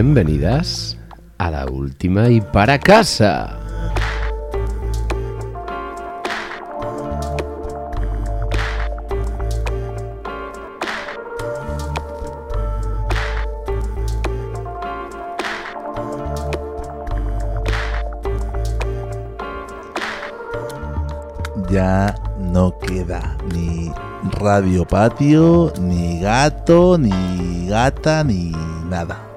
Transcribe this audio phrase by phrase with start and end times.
[0.00, 0.96] Bienvenidas
[1.38, 3.58] a la última y para casa.
[21.68, 23.90] Ya no queda ni
[24.38, 28.52] radio patio, ni gato, ni gata, ni
[28.88, 29.27] nada.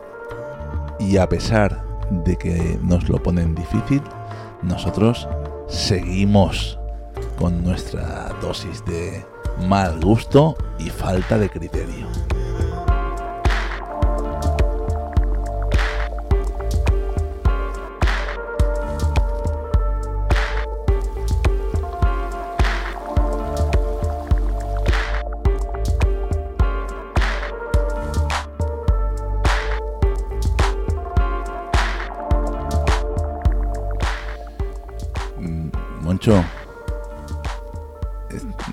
[1.02, 1.84] Y a pesar
[2.26, 4.02] de que nos lo ponen difícil,
[4.62, 5.28] nosotros
[5.68, 6.78] seguimos
[7.38, 9.26] con nuestra dosis de
[9.68, 12.08] mal gusto y falta de criterio.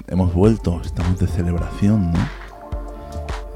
[0.06, 2.18] Hemos vuelto, estamos de celebración, ¿no?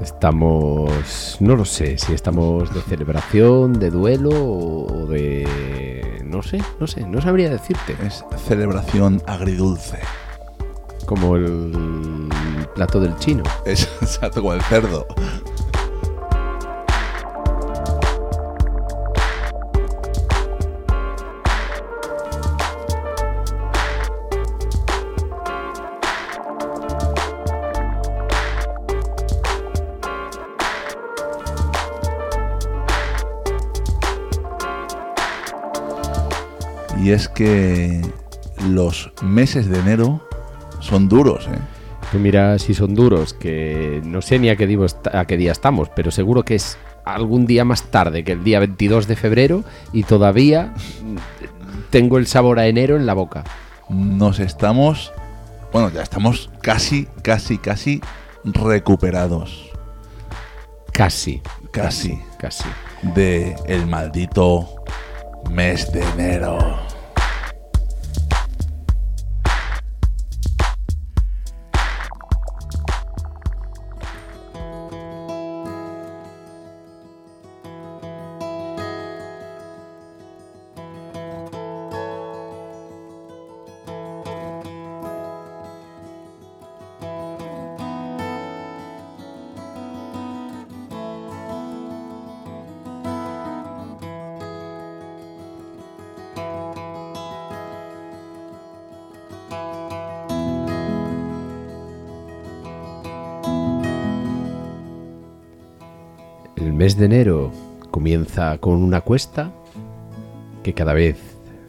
[0.01, 6.21] Estamos, no lo sé, si estamos de celebración, de duelo o de...
[6.25, 7.95] No sé, no sé, no sabría decirte.
[8.03, 9.99] Es celebración agridulce.
[11.05, 12.29] Como el
[12.75, 13.43] plato del chino.
[13.65, 15.07] Es exacto como el cerdo.
[37.03, 38.01] Y es que
[38.69, 40.25] los meses de enero
[40.79, 41.59] son duros, ¿eh?
[42.13, 44.77] Tú mira si son duros, que no sé ni a qué,
[45.11, 48.59] a qué día estamos, pero seguro que es algún día más tarde que el día
[48.59, 50.73] 22 de febrero y todavía
[51.89, 53.43] tengo el sabor a enero en la boca.
[53.89, 55.11] nos estamos,
[55.73, 57.99] bueno, ya estamos casi, casi, casi
[58.45, 59.71] recuperados.
[60.93, 61.41] Casi,
[61.71, 62.17] Casi.
[62.37, 62.69] casi.
[63.01, 64.69] De el maldito
[65.49, 66.92] mes de enero.
[106.83, 107.49] Mes de enero
[107.91, 109.53] comienza con una cuesta
[110.63, 111.15] que cada vez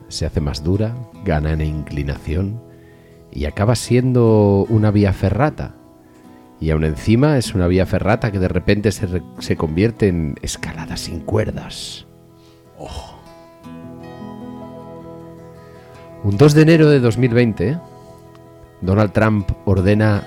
[0.09, 0.93] se hace más dura,
[1.25, 2.61] gana en inclinación
[3.31, 5.77] y acaba siendo una vía ferrata.
[6.59, 10.35] Y aún encima es una vía ferrata que de repente se, re- se convierte en
[10.43, 12.09] escalada sin cuerdas.
[16.25, 17.79] Un 2 de enero de 2020,
[18.81, 20.25] Donald Trump ordena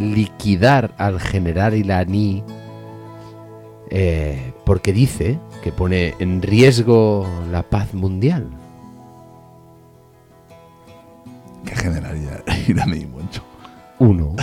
[0.00, 2.42] liquidar al general iraní
[3.90, 8.50] eh, porque dice que pone en riesgo la paz mundial.
[11.64, 13.42] Qué generalidad iraní, Moncho.
[13.98, 14.34] Uno,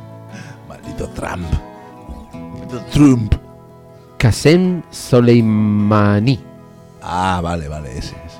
[0.68, 1.46] Maldito Trump.
[2.32, 3.34] Maldito Trump.
[4.16, 6.40] Qasem Soleimani.
[7.02, 8.37] Ah, vale, vale, ese, ese.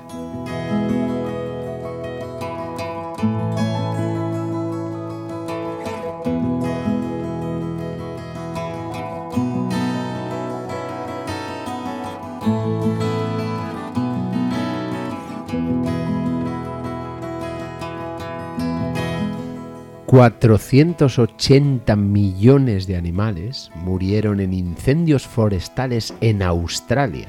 [20.08, 27.28] 480 millones de animales murieron en incendios forestales en Australia.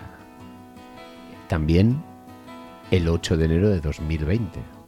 [1.49, 2.01] También
[2.89, 4.78] el 8 de enero de 2020.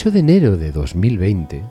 [0.00, 1.62] 8 de enero de 2020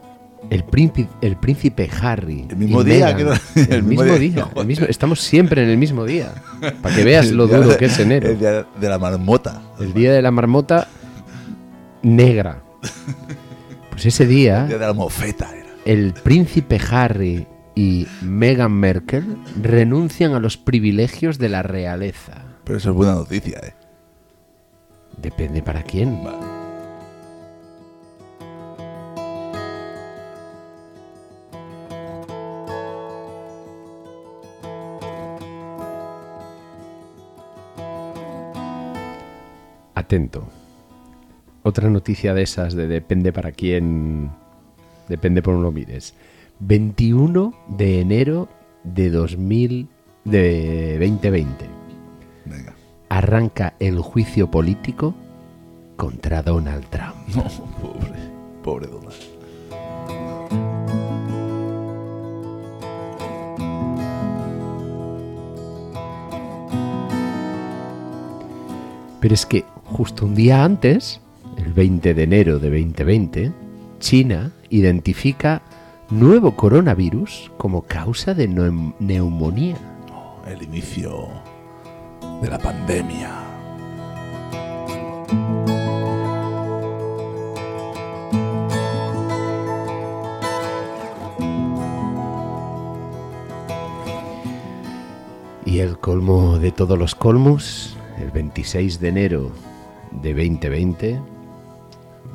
[0.52, 2.46] El príncipe, el príncipe Harry.
[2.50, 3.40] El mismo día, Meghan.
[3.56, 4.48] que- El, mismo, día.
[4.56, 6.34] el mismo- estamos siempre en el mismo día.
[6.82, 8.30] Para que veas lo El día duro de- que es enero.
[8.30, 9.62] El día de la marmota.
[9.80, 10.88] El día de la marmota
[12.04, 12.62] negra.
[13.90, 15.68] Pues ese El día día, de la mofeta era.
[15.86, 22.44] el príncipe Harry y Meghan Merkel renuncian a los privilegios de la realeza.
[22.64, 23.74] Pero eso es buena noticia, ¿eh?
[25.18, 26.24] Depende para quién.
[26.24, 26.59] Vale.
[40.10, 40.50] Atento.
[41.62, 44.32] Otra noticia de esas de depende para quién.
[45.08, 46.16] Depende por uno mires.
[46.62, 48.50] 21 de enero
[48.84, 49.88] de 2000
[50.26, 51.66] de 2020
[52.46, 52.74] Venga.
[53.10, 55.14] arranca el juicio político
[55.96, 57.14] contra Donald Trump.
[57.36, 57.44] No,
[57.80, 58.20] pobre.
[58.64, 59.14] Pobre Donald.
[69.20, 71.20] Pero es que justo un día antes,
[71.58, 73.52] el 20 de enero de 2020,
[74.00, 75.62] China identifica
[76.10, 79.76] nuevo coronavirus como causa de neum- neumonía.
[80.48, 81.28] El inicio
[82.42, 83.46] de la pandemia.
[95.66, 99.52] Y el colmo de todos los colmos, el 26 de enero
[100.12, 101.20] de 2020,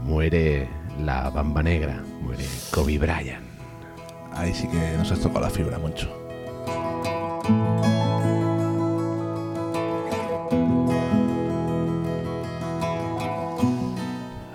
[0.05, 0.69] muere
[1.03, 3.44] la bamba negra, muere Kobe Bryant.
[4.32, 6.09] Ahí sí que nos has tocado la fibra mucho.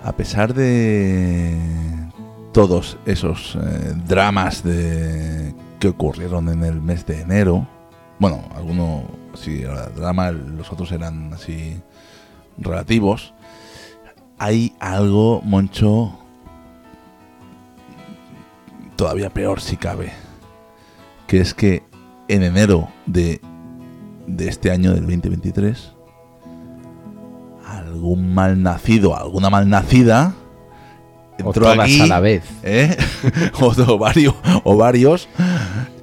[0.04, 1.56] A pesar de
[2.52, 7.66] todos esos eh, dramas de, que ocurrieron en el mes de enero,
[8.18, 11.80] bueno, algunos sí era drama, los otros eran así
[12.58, 13.34] relativos,
[14.38, 16.18] hay algo, Moncho,
[18.96, 20.12] todavía peor si cabe,
[21.26, 21.82] que es que
[22.28, 23.40] en enero de,
[24.26, 25.92] de este año del 2023,
[27.66, 30.34] algún malnacido, alguna malnacida,
[31.42, 32.44] O entró todas aquí, a la vez.
[32.62, 32.96] ¿eh?
[33.60, 35.28] o, o varios, o varios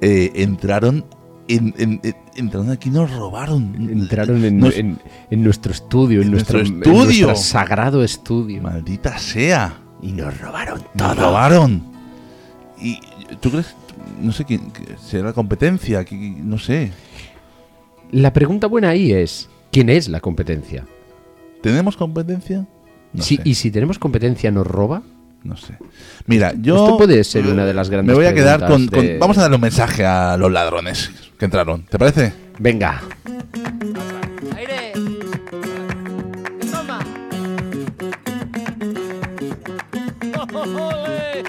[0.01, 1.05] eh, entraron,
[1.47, 3.75] en, en- en- entraron aquí y nos robaron.
[3.89, 4.73] Entraron en, Nos-
[5.31, 7.27] nuestro estudio, en, nuestro, nuestro estudio.
[7.27, 8.61] nuestro sagrado estudio.
[8.61, 9.79] Maldita sea.
[10.01, 11.25] Y nos robaron Nos todo.
[11.27, 11.83] robaron.
[12.79, 12.99] ¿Y
[13.39, 13.73] tú crees?
[14.21, 14.71] No sé quién.
[15.03, 16.05] ¿Será la competencia?
[16.11, 16.91] No sé.
[18.11, 20.85] La pregunta buena ahí es, ¿quién es la competencia?
[21.61, 22.65] ¿Tenemos competencia?
[23.13, 23.41] No Si- sé.
[23.45, 25.01] Y si tenemos competencia, ¿nos roba?
[25.43, 25.77] No sé.
[26.25, 26.75] Mira, yo.
[26.85, 28.67] Esto puede ser una de las grandes Me voy a quedar con.
[28.87, 31.83] preguntas con- de- Vamos a darle un mensaje a los ladrones que entraron.
[31.85, 32.33] ¿Te parece?
[32.59, 33.01] Venga,
[34.55, 34.93] ¡Aire!
[36.71, 36.99] ¡Toma!
[40.53, 41.43] ¡Ole!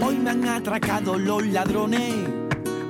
[0.00, 2.28] Hoy me han atracado los ladrones.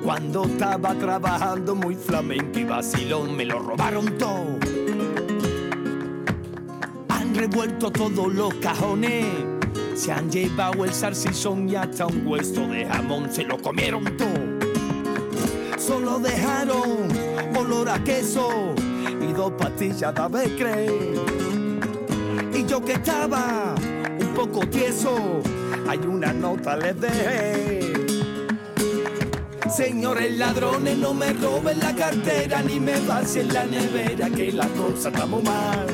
[0.04, 4.59] Cuando estaba trabajando muy flamenco y vacilón, me lo robaron todo.
[7.09, 9.51] Han revuelto todos los cajones.
[9.95, 13.33] Se han llevado el salsizón y hasta un hueso de jamón.
[13.33, 14.63] Se lo comieron todo.
[15.79, 17.09] Solo dejaron
[17.57, 18.75] olor a queso
[19.21, 20.87] y dos pastillas de Becre.
[22.55, 23.75] Y yo que estaba
[24.21, 25.43] un poco tieso,
[25.89, 27.93] hay una nota les dejé.
[29.75, 35.09] Señores ladrones, no me roben la cartera ni me vacíen la nevera, que la cosa
[35.09, 35.92] está muy mal.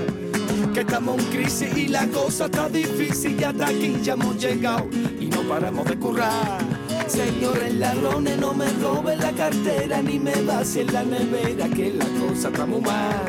[0.78, 4.86] Que estamos en crisis y la cosa está difícil y hasta aquí ya hemos llegado
[5.18, 6.60] y no paramos de currar.
[7.08, 12.46] Señores ladrones, no me roben la cartera ni me vacíen la nevera, que la cosa
[12.46, 13.26] está muy mal.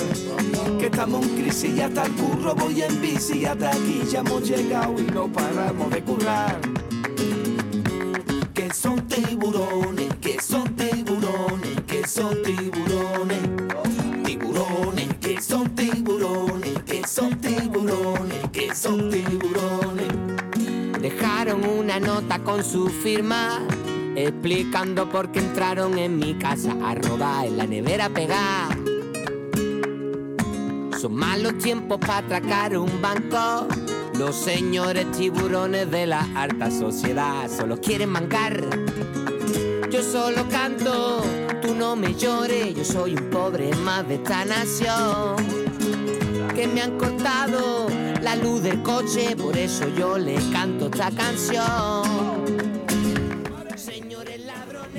[0.77, 4.20] Que estamos en crisis y hasta el curro voy en bici y hasta aquí ya
[4.20, 6.60] hemos llegado y no paramos de currar
[8.60, 9.99] que son tiburones,
[22.00, 23.60] nota con su firma
[24.15, 28.70] explicando por qué entraron en mi casa a robar en la nevera pegada.
[31.00, 33.68] Son malos tiempos para atracar un banco.
[34.18, 38.62] Los señores tiburones de la alta sociedad solo quieren mangar.
[39.89, 41.24] Yo solo canto,
[41.62, 42.75] tú no me llores.
[42.75, 45.36] Yo soy un pobre más de esta nación
[46.53, 47.88] que me han cortado
[48.22, 52.04] la luz del coche, por eso yo le canto esta canción.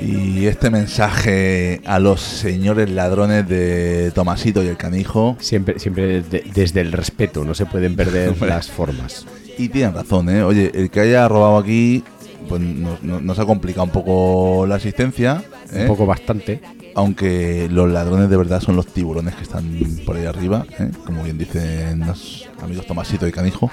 [0.03, 5.37] Y este mensaje a los señores ladrones de Tomasito y el canijo.
[5.41, 9.27] Siempre, siempre de- desde el respeto, no se pueden perder las formas.
[9.59, 10.43] Y tienen razón, ¿eh?
[10.43, 12.03] Oye, el que haya robado aquí,
[12.49, 15.45] pues nos, nos- nos ha complicado un poco la asistencia.
[15.73, 15.83] ¿eh?
[15.83, 16.61] Un poco bastante.
[16.95, 19.65] Aunque los ladrones de verdad son los tiburones que están
[20.05, 20.91] por ahí arriba, ¿eh?
[21.07, 23.71] como bien dicen los amigos Tomasito y Canijo.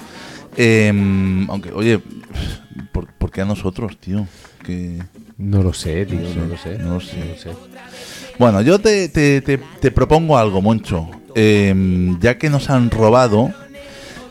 [0.56, 2.00] Em, aunque, oye,
[2.92, 4.26] ¿por, por qué a nosotros, tío?
[4.64, 5.02] Que...
[5.36, 6.78] No lo sé, tío, No sé, no lo sé.
[6.78, 7.00] no lo
[7.36, 7.50] sé.
[8.38, 11.08] Bueno, yo te, te- te- te propongo algo, Moncho.
[11.34, 13.52] Em, ya que nos han robado,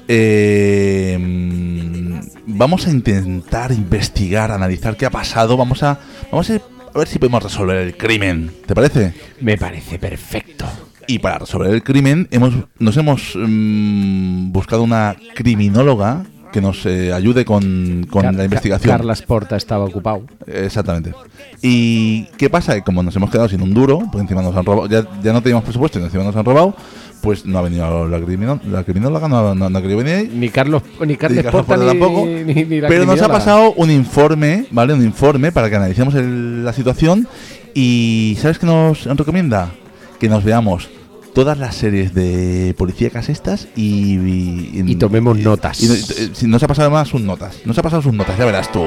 [0.08, 5.58] em, vamos a intentar investigar, analizar qué ha pasado.
[5.58, 6.00] Vamos a,
[6.32, 6.60] vamos a
[6.98, 8.52] a ver si podemos resolver el crimen.
[8.66, 9.14] ¿Te parece?
[9.42, 10.66] Me parece perfecto.
[11.08, 17.14] Y para resolver el crimen hemos, nos hemos mm, buscado una criminóloga que nos eh,
[17.14, 18.92] ayude con, con Car- la investigación.
[18.98, 20.24] Carlas Porta estaba ocupado.
[20.48, 21.14] Exactamente.
[21.62, 22.74] ¿Y qué pasa?
[22.76, 25.34] Que como nos hemos quedado sin un duro, porque encima nos han robado, ya, ya
[25.34, 26.76] no teníamos presupuesto y encima nos han robado,
[27.22, 30.32] pues no ha venido la, criminó- la criminóloga, no, no- no ha querido venir.
[30.34, 32.26] Ni Carlos, ni Carles Carlos Porta, Porta ni, tampoco.
[32.26, 34.94] ni- ni la Pero nos ha pasado un informe, ¿vale?
[34.94, 37.28] Un informe para que analicemos el- la situación.
[37.74, 39.72] Y ¿sabes qué nos recomienda?
[40.20, 40.90] Que nos veamos
[41.36, 44.16] todas las series de policíacas estas y...
[44.18, 45.80] Y, Y tomemos notas.
[45.84, 45.88] y-
[46.34, 47.60] si nos ha pasado más sus notas.
[47.66, 48.84] Nos ha pasado sus notas, ya verás tú.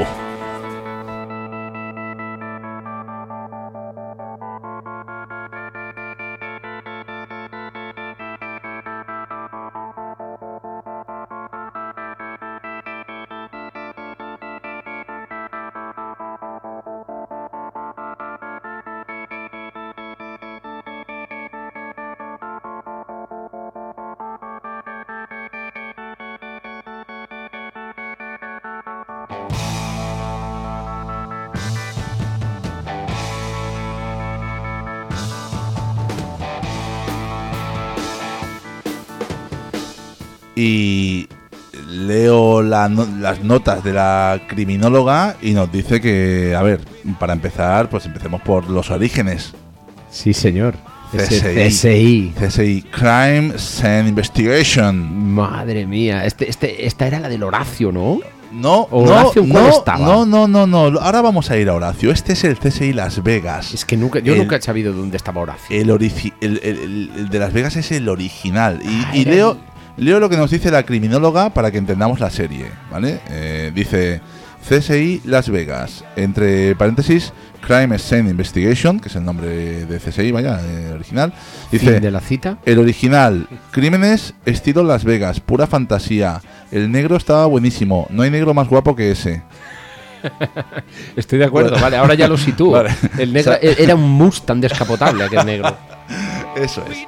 [40.60, 41.28] Y
[41.88, 46.80] leo la no- las notas de la criminóloga y nos dice que, a ver,
[47.18, 49.52] para empezar, pues empecemos por los orígenes.
[50.10, 50.74] Sí, señor.
[51.12, 51.54] CSI.
[51.68, 52.34] CSI.
[52.38, 55.32] CSI, Crime Scene Investigation.
[55.34, 56.24] Madre mía.
[56.24, 58.20] Este, este, esta era la del Horacio, ¿no?
[58.52, 59.98] No, Horacio, no, ¿cuál no, estaba?
[59.98, 60.98] no, no, no, no.
[61.00, 62.10] Ahora vamos a ir a Horacio.
[62.10, 63.72] Este es el CSI Las Vegas.
[63.74, 65.66] Es que nunca, yo El- nunca he sabido dónde estaba Horacio.
[65.76, 65.86] El,
[67.30, 68.80] de Las Vegas es el original.
[68.84, 69.56] Y, Ah, y leo,
[70.00, 73.20] leo lo que nos dice la criminóloga para que entendamos la serie, ¿vale?
[73.30, 74.20] Eh, dice
[74.68, 77.32] CSI Las Vegas, entre paréntesis,
[77.66, 79.48] Crime Scene Investigation, que es el nombre
[79.86, 81.32] de CSI, vaya, eh, original.
[81.70, 82.58] Dice, Fin de la cita.
[82.66, 86.40] el original, crímenes estilo Las Vegas, pura fantasía.
[86.72, 89.42] El negro estaba buenísimo, no hay negro más guapo que ese.
[91.16, 92.72] Estoy de acuerdo, vale, ahora ya lo sitúo.
[92.82, 92.90] Vale.
[93.18, 95.74] El negro O sea- era un Mustang descapotable aquel negro.
[96.56, 96.98] Eso es.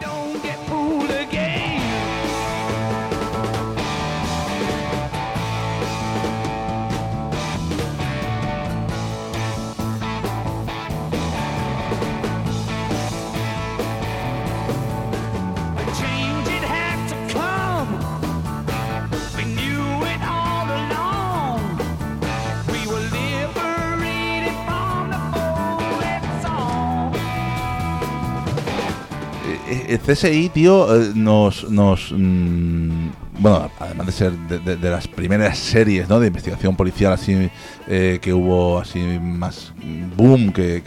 [29.99, 31.71] CSI, tío, eh, nos.
[31.71, 33.09] nos mm,
[33.39, 36.21] bueno, además de ser de, las primeras series ¿no?
[36.21, 37.49] de investigación policial así
[37.89, 39.73] eh, que hubo así más
[40.17, 40.83] boom que,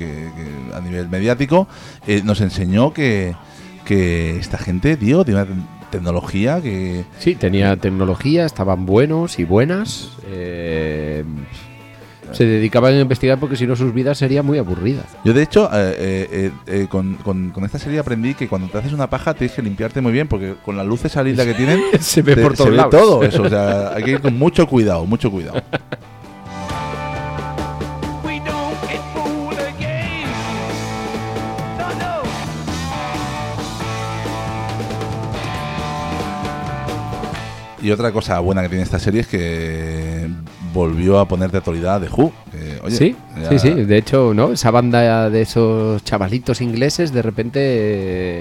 [0.73, 1.67] a nivel mediático,
[2.07, 3.35] eh, nos enseñó que,
[3.83, 7.03] que esta gente, tío, tiene una te- tecnología que.
[7.19, 10.09] Sí, tenía tecnología, estaban buenos y buenas.
[10.27, 11.23] eh,
[12.35, 15.05] se dedicaban a investigar porque si no sus vidas serían muy aburridas.
[15.23, 16.51] Yo, de hecho, eh, eh, eh,
[16.81, 19.61] eh, con, con- con esta serie aprendí que cuando te haces una paja tienes que
[19.61, 21.81] limpiarte muy bien porque con la luz esa lila que tienen.
[21.99, 24.37] Se ve te- por todos se ve todo eso, o sea, hay que ir con
[24.37, 25.61] mucho cuidado, mucho cuidado.
[37.81, 40.27] Y otra cosa buena que tiene esta serie es que
[40.75, 42.31] volvió a poner de actualidad de Who.
[42.51, 43.69] que, oye, sí, ya- sí, sí.
[43.73, 44.51] De hecho, ¿no?
[44.51, 47.59] Esa banda de esos chavalitos ingleses de repente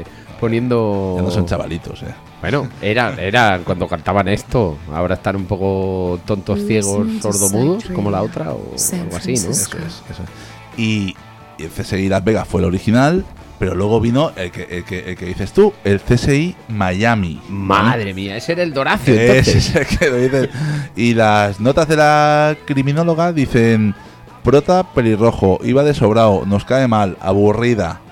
[0.00, 0.05] eh,
[0.41, 1.14] poniendo.
[1.17, 2.07] Ya no son chavalitos, eh.
[2.43, 4.76] Bueno, era, era cuando cantaban esto.
[4.93, 9.50] Ahora están un poco tontos, ciegos, sordomudos, como la otra, o algo así, ¿no?
[9.50, 10.79] Eso es, eso es.
[10.79, 11.14] Y,
[11.57, 13.25] y CSI Las Vegas fue el original,
[13.64, 17.40] Pero luego vino el que, el que, el que dices tú, el CSI Miami.
[17.49, 19.14] Madre mía, ese era el Doracio.
[19.14, 19.56] Ese entonces.
[19.71, 20.50] es el que lo dices.
[20.97, 23.94] Y las notas de la criminóloga dicen:
[24.42, 28.02] Prota pelirrojo, iba de sobrado, nos cae mal, aburrida.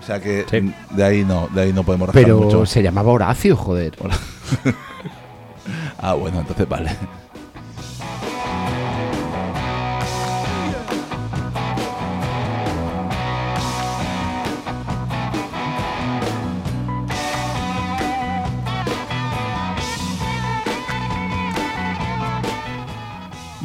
[0.00, 0.72] O sea que Sí.
[0.92, 2.64] de ahí no, de ahí no podemos rascar Pero mucho.
[2.64, 3.98] se llamaba Horacio, joder.
[6.00, 6.90] Ah, bueno, entonces vale.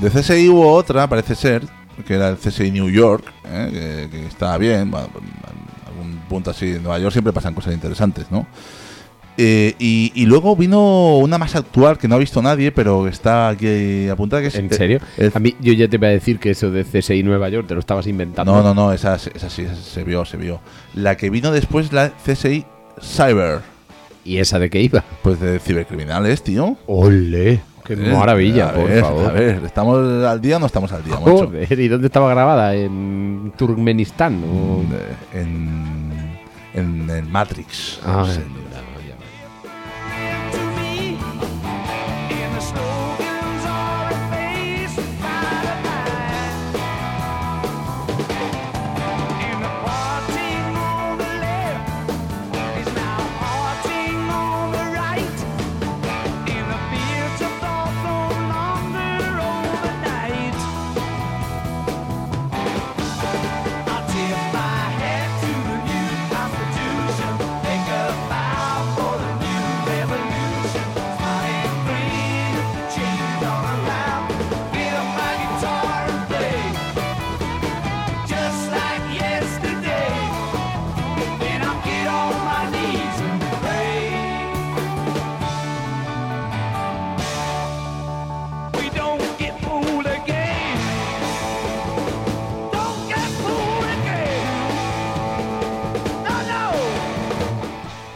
[0.04, 1.64] De CSI hubo otra, parece ser,
[2.06, 4.10] que era el CSI New York, ¿eh?
[4.12, 4.92] que, que estaba bien.
[4.92, 8.46] Bueno, en algún punto así, en Nueva York siempre pasan cosas interesantes, ¿no?
[9.38, 13.48] Eh, y, y luego vino una más actual que no ha visto nadie, pero está
[13.48, 14.42] aquí apuntada.
[14.42, 15.00] Que es, ¿En serio?
[15.34, 17.74] A mí, yo ya te iba a decir que eso de CSI Nueva York te
[17.74, 18.52] lo estabas inventando.
[18.52, 20.60] no, no, no, esa, esa sí esa se vio, se vio.
[20.96, 22.66] La que vino después, la CSI
[23.02, 23.62] Cyber,
[24.26, 25.04] ¿Y esa de qué iba?
[25.22, 26.78] pues de cibercriminales, tío.
[26.88, 27.62] ¡Ole!
[27.86, 29.26] ¡Qué Eh, maravilla, por ver, favor!
[29.30, 31.48] A ver, ¿estamos al día o no estamos al día, macho?
[31.48, 32.74] Joder, ¿y dónde estaba grabada?
[32.76, 34.42] ¿En Turkmenistán?
[34.44, 36.40] o- Eh, En,
[36.74, 38.00] en el Matrix.
[38.06, 38.73] Ah, no.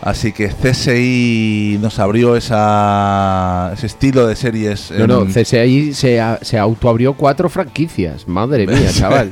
[0.07, 4.89] Así que CSI nos abrió esa, ese estilo de series.
[4.91, 8.25] No, no, CSI se, a- se autoabrió cuatro franquicias.
[8.25, 9.31] Madre mía, chaval.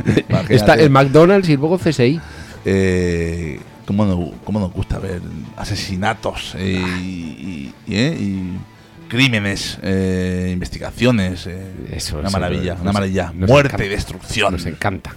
[0.49, 2.19] Está el McDonald's y luego CSI.
[2.65, 5.21] eh, ¿cómo, no- cómo nos gusta ver
[5.55, 8.57] asesinatos eh, y, y- eh, y
[9.07, 11.47] crímenes, eh, investigaciones?
[11.47, 13.31] eh, Eso, una eso, maravilla, nos- una maravilla.
[13.33, 13.85] nos Muerte encanta.
[13.85, 14.51] y destrucción.
[14.51, 15.15] Nos encanta.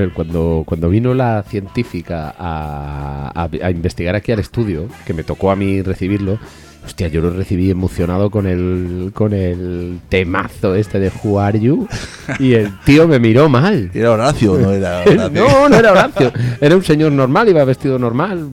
[0.00, 5.22] Manuel, cuando, cuando vino la científica a, a- a investigar aquí al estudio, que me
[5.24, 6.38] tocó a mí recibirlo,
[6.84, 11.86] hostia, yo lo recibí emocionado con el, con el temazo este de Who Are You,
[12.38, 13.90] y el tío me miró mal.
[13.92, 15.30] ¿Era Horacio no era Horacio?
[15.30, 18.48] No, no era Horacio, era un señor normal, iba vestido normal,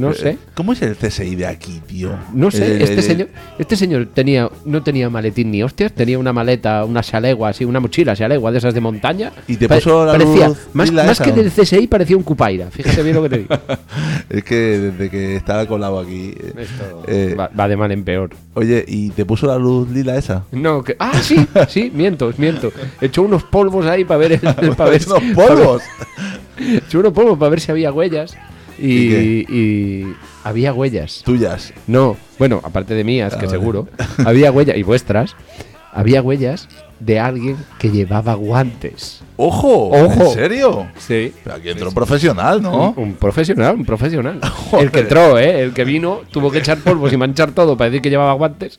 [0.00, 0.38] no sé.
[0.54, 2.10] ¿Cómo es el CSI de aquí, tío?
[2.32, 6.18] No sé, El- este el- señor, este señor tenía, no tenía maletín ni hostias, tenía
[6.18, 9.32] una maleta, una chalegua así, una mochila chalegua de esas de montaña.
[9.46, 12.70] Y te puso la parecía, luz más, más esa, que del CSI parecía un cupaira,
[12.70, 13.54] fíjate bien lo que te digo.
[14.30, 16.32] Es que desde que estaba colado aquí.
[16.38, 18.30] eh, Esto eh, va, va de mal en peor.
[18.54, 20.44] Oye, ¿y te puso la luz lila esa?
[20.52, 22.70] No, que, ah, sí, sí, miento, miento.
[23.00, 24.40] Echó unos polvos ahí para ver, el,
[24.76, 25.82] para ver Unos polvos.
[26.58, 28.36] Echó unos polvos para ver si había huellas
[28.80, 31.22] y, ¿Y y había huellas.
[31.24, 31.72] Tuyas.
[31.86, 33.88] No, bueno, aparte de mías, que Ah, seguro,
[34.24, 35.36] había huellas, y vuestras,
[35.92, 39.22] había huellas de alguien que llevaba guantes.
[39.36, 39.88] ¡Ojo!
[39.88, 40.24] Ojo.
[40.24, 40.86] ¿En serio?
[40.98, 41.32] Sí.
[41.42, 42.90] Pero aquí entró un profesional, ¿no?
[42.90, 44.40] Un, un profesional, un profesional.
[44.70, 44.84] Joder.
[44.86, 45.62] El que entró, ¿eh?
[45.62, 48.78] El que vino, tuvo que echar polvos y manchar todo para decir que llevaba guantes.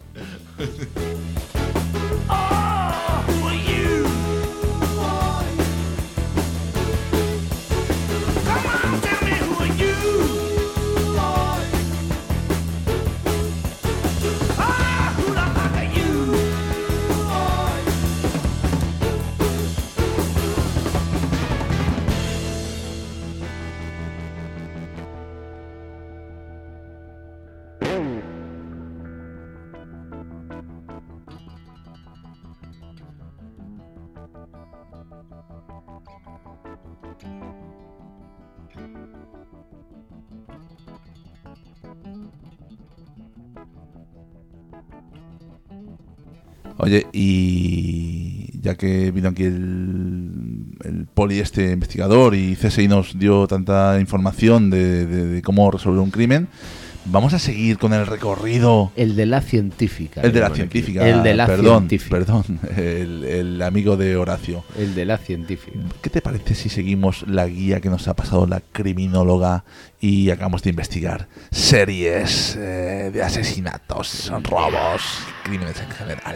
[46.84, 50.30] Oye, y ya que vino aquí el,
[50.84, 56.00] el poli este investigador y CSI nos dio tanta información de, de- de cómo resolver
[56.00, 56.48] un crimen,
[57.06, 58.92] vamos a seguir con el recorrido.
[58.96, 60.22] El de la científica.
[60.22, 61.08] El de la científica.
[61.08, 62.10] El de la perdón, científica.
[62.18, 64.64] Perdón, el, el amigo de Horacio.
[64.78, 65.78] El de la científica.
[66.02, 69.66] ¿Qué te parece si seguimos la guía que nos ha pasado la criminóloga
[70.00, 75.02] y acabamos de investigar series eh, de asesinatos, robos,
[75.44, 76.36] crímenes en general?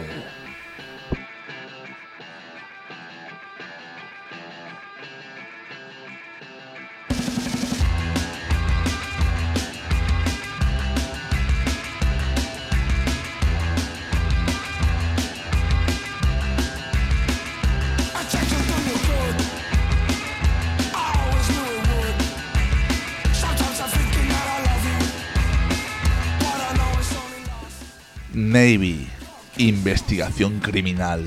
[29.88, 31.24] Investigación criminal.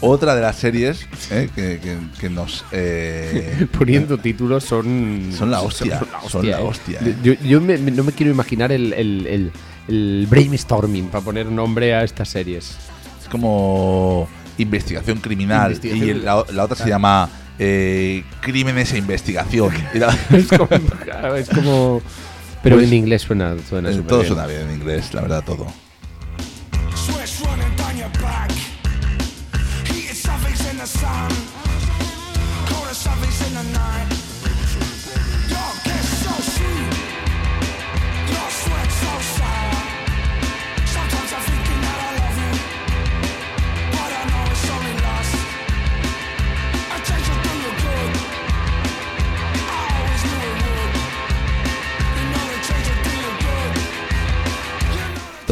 [0.00, 2.64] Otra de las series eh, que, que- que nos...
[2.72, 5.30] eh, Poniendo títulos son.
[5.36, 6.62] Son la hostia, son la ¿eh?
[6.62, 7.14] hostia, ¿eh?
[7.22, 9.52] Yo, yo me- no me quiero imaginar el, el, el-
[9.86, 12.76] el brainstorming para poner nombre a estas series.
[13.22, 19.72] es como investigación criminal Investigación y la, la otra se llama eh, crímenes e investigación.
[20.32, 20.68] Es como.
[21.36, 22.02] es como-
[22.62, 24.32] pero Pues, en inglés suena, suena eh, todo bien.
[24.34, 25.66] suena bien en inglés, la verdad, todo.
[30.86, 31.55] Sun.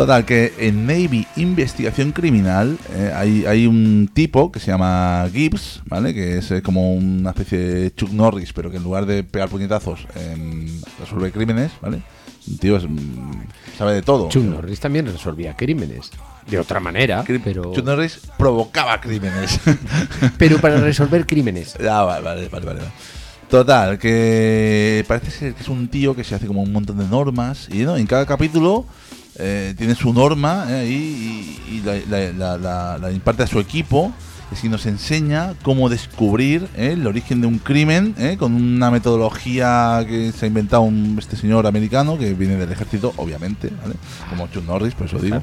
[0.04, 5.80] Total, que en Navy Investigación Criminal eh, hay, hay un tipo que se llama Gibbs,
[5.86, 6.12] ¿vale?
[6.12, 9.48] Que es eh, como una especie de Chuck Norris, pero que en lugar de pegar
[9.48, 10.66] puñetazos em,
[11.00, 12.02] resuelve crímenes, ¿vale?
[12.46, 13.44] Un tío es, mm,
[13.78, 14.28] sabe de todo.
[14.28, 16.10] Chuck Norris también resolvía crímenes.
[16.50, 19.58] De otra manera, Cri- pero, Chuck Norris provocaba crímenes.
[20.36, 21.76] pero para resolver crímenes.
[21.90, 22.80] Ah, vale, vale, vale, vale.
[23.48, 27.06] Total, que parece ser que es un tío que se hace como un montón de
[27.06, 27.96] normas y ¿no?
[27.96, 28.84] en cada capítulo
[29.38, 33.58] eh, tiene su norma eh, y, y la, la- la- la- la imparte a su
[33.60, 34.12] equipo
[34.50, 38.90] y así nos enseña cómo descubrir eh, el origen de un crimen eh, con una
[38.90, 43.94] metodología que se ha inventado un- este señor americano que viene del ejército, obviamente, ¿vale?
[44.30, 45.42] como Chuck Norris, por eso digo.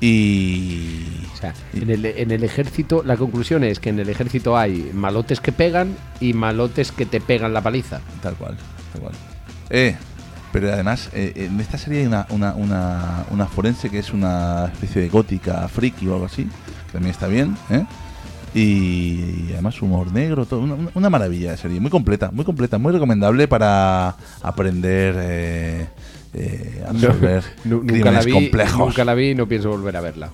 [0.00, 1.06] Y...
[1.32, 4.90] O sea, en el, en el ejército, la conclusión es que en el ejército hay
[4.92, 8.00] malotes que pegan y malotes que te pegan la paliza.
[8.20, 8.56] Tal cual,
[8.92, 9.14] tal cual.
[9.70, 9.96] Eh,
[10.52, 14.66] pero además, eh, en esta serie hay una, una, una, una forense que es una
[14.66, 17.84] especie de gótica friki o algo así, que también está bien, ¿eh?
[18.54, 22.92] Y, además humor negro, todo, una, una maravilla de serie, muy completa, muy completa, muy
[22.92, 25.86] recomendable para aprender eh,
[26.34, 28.78] eh, a resolver Nu- nunca, la vi, complejos.
[28.78, 30.30] nunca la vi y no pienso volver a verla.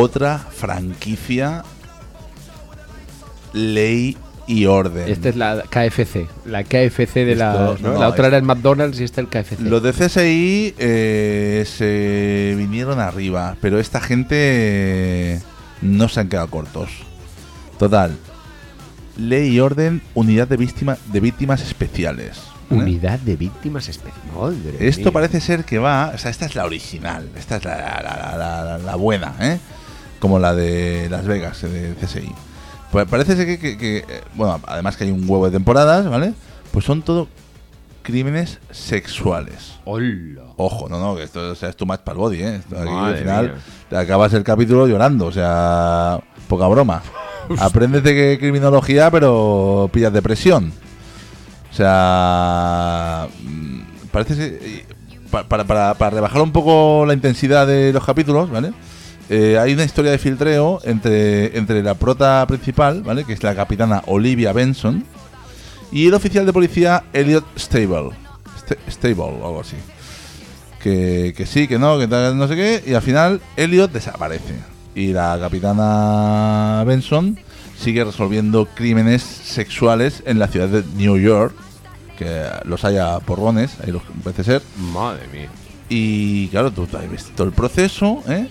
[0.00, 1.62] Otra franquicia,
[3.52, 5.08] ley y orden.
[5.08, 7.52] Esta es la KFC, la KFC de la...
[7.74, 7.92] Esto- ¿no?
[7.94, 9.60] no, la otra es- era el McDonald's y esta el KFC.
[9.60, 15.40] Los de CSI eh, se vinieron arriba, pero esta gente eh,
[15.82, 16.90] no se han quedado cortos.
[17.78, 18.16] Total.
[19.16, 22.40] Ley y orden, unidad de, víctima, de víctimas especiales.
[22.70, 22.82] ¿vale?
[22.82, 24.22] Unidad de víctimas especiales.
[24.80, 25.12] Esto mía.
[25.12, 26.12] parece ser que va.
[26.14, 27.28] O sea, esta es la original.
[27.36, 29.58] Esta es la- la- la- la buena, ¿eh?
[30.20, 32.30] Como la de Las Vegas, eh, de CSI.
[32.92, 34.04] Pues parece ser que, que- que, eh,
[34.34, 36.32] bueno, además que hay un huevo de temporadas, ¿vale?
[36.72, 37.26] Pues son todo
[38.02, 39.74] crímenes sexuales.
[39.84, 40.42] ¡Hola!
[40.56, 42.56] Ojo, no, no, que esto o sea, es too much para el body, ¿eh?
[42.56, 43.54] Esto aquí, al final mía.
[43.88, 47.02] te acabas el capítulo llorando, o sea, poca broma.
[47.58, 50.72] Apréndete que criminología, pero pillas depresión.
[51.70, 53.80] O sea, mm,
[54.10, 54.60] parece ser-
[55.48, 58.72] para, para, para rebajar un poco la intensidad de los capítulos, ¿vale?
[59.32, 63.24] Eh, hay una historia de filtreo entre, entre la prota principal, ¿vale?
[63.24, 65.04] Que es la capitana Olivia Benson
[65.92, 68.10] y el oficial de policía Elliot Stable.
[68.58, 69.76] Sta- Stable o algo así.
[70.82, 72.82] Que, que sí, que no, que no sé qué.
[72.86, 74.54] Y al final Elliot desaparece.
[74.96, 77.38] Y la capitana Benson
[77.78, 81.54] sigue resolviendo crímenes sexuales en la ciudad de New York.
[82.18, 84.62] Que los haya porrones, ahí los parece ser.
[84.92, 85.48] Madre mía.
[85.88, 88.48] Y claro, tú ves todo el proceso, ¿eh?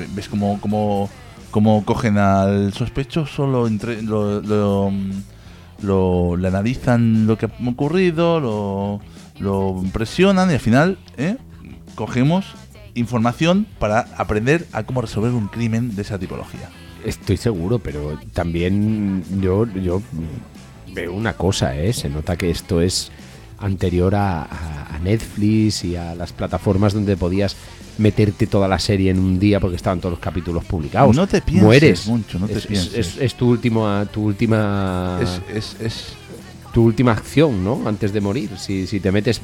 [0.00, 1.08] Ve- Ves cómo, cómo,
[1.50, 5.10] cómo cogen al sospechoso, lo, entre- lo, lo, mm,
[5.82, 9.00] lo- le analizan lo que ha ocurrido, lo,
[9.38, 11.36] lo presionan y al final, ¿eh?
[11.94, 12.46] Cogemos
[12.94, 16.68] información para aprender a cómo resolver un crimen de esa tipología.
[17.04, 20.02] Estoy seguro, pero también yo, yo
[20.94, 21.92] veo una cosa, ¿eh?
[21.92, 23.10] Se nota que esto es
[23.58, 24.48] anterior a
[25.02, 27.56] Netflix y a las plataformas donde podías
[28.00, 31.14] meterte toda la serie en un día porque estaban todos los capítulos publicados.
[31.14, 32.06] No te pienses, Mueres.
[32.08, 32.94] Moncho, no te es, es- pienses.
[32.94, 36.04] es- es tu última, tu última, Es, es, es,
[36.72, 37.80] tu última acción, ¿no?
[37.86, 38.50] Antes de morir.
[38.58, 39.40] Si, si te metes,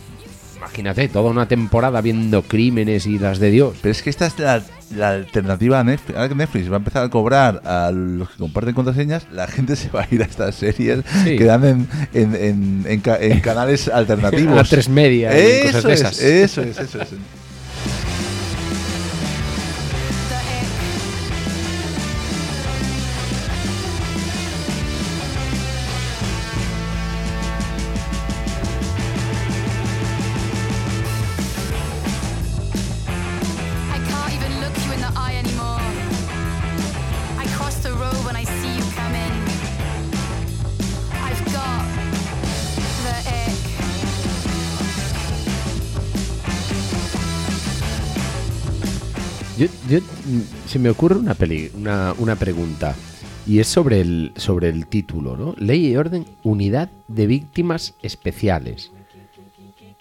[0.56, 3.76] imagínate, toda una temporada viendo crímenes y las de Dios.
[3.82, 4.62] Pero es que esta es la,
[4.96, 6.18] la alternativa a Netflix.
[6.28, 9.90] Que Netflix va a empezar a cobrar a los que comparten contraseñas, la gente se
[9.90, 11.36] va a ir a estas series Sí.
[11.36, 14.58] que dan en, en, en, en ca- en canales alternativos.
[14.58, 16.20] A tres media y cosas Eso de es, esas.
[16.20, 17.08] eso es, eso es.
[50.66, 52.94] Se me ocurre una, peli, una, una pregunta
[53.46, 55.54] y es sobre el, sobre el título, ¿no?
[55.58, 58.90] Ley y orden, unidad de víctimas especiales.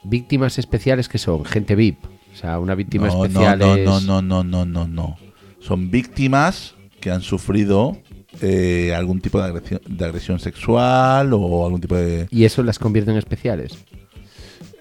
[0.04, 4.00] Víctimas especiales que son gente VIP, o sea, una víctima No, especial no, es- no,
[4.02, 5.16] no, no, no, no, no.
[5.60, 7.98] Son víctimas que han sufrido
[8.42, 12.28] eh, algún tipo de agresión, de agresión sexual o algún tipo de...
[12.30, 13.78] y eso las convierte en especiales.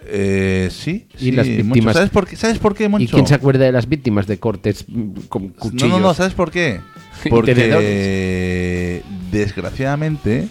[0.06, 1.62] Eh, sí, Y sí, las Moncho.
[1.64, 3.04] víctimas- ¿Sabes por qué, ¿Sabes por qué, Moncho?
[3.04, 4.84] ¿Y quién se acuerda de las víctimas de cortes
[5.28, 5.88] con cuchillos?
[5.88, 6.80] No, no, no, ¿sabes por qué?
[7.30, 9.02] Porque tenedores.
[9.30, 10.48] desgraciadamente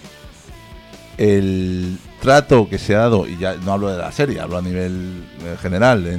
[1.17, 4.61] el trato que se ha dado, y ya no hablo de la serie, hablo a
[4.61, 6.13] nivel eh, general en,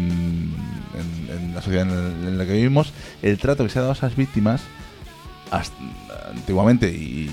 [0.94, 2.92] en- en la sociedad en, en la que vivimos,
[3.22, 4.60] el trato que se ha dado a esas víctimas
[5.50, 5.74] hasta-
[6.30, 7.28] antiguamente y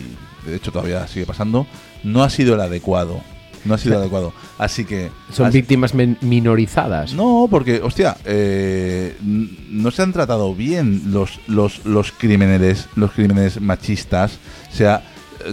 [0.46, 1.68] de hecho todavía sigue pasando,
[2.04, 3.22] no ha sido el adecuado.
[3.66, 4.34] No ha sido adecuado.
[4.58, 5.10] Así que...
[5.32, 7.14] Son así- víctimas minorizadas.
[7.14, 13.60] no, porque, hostia, eh, no se han tratado bien los, los, los crímenes, los crímenes
[13.62, 14.34] machistas.
[14.72, 15.04] Se ha,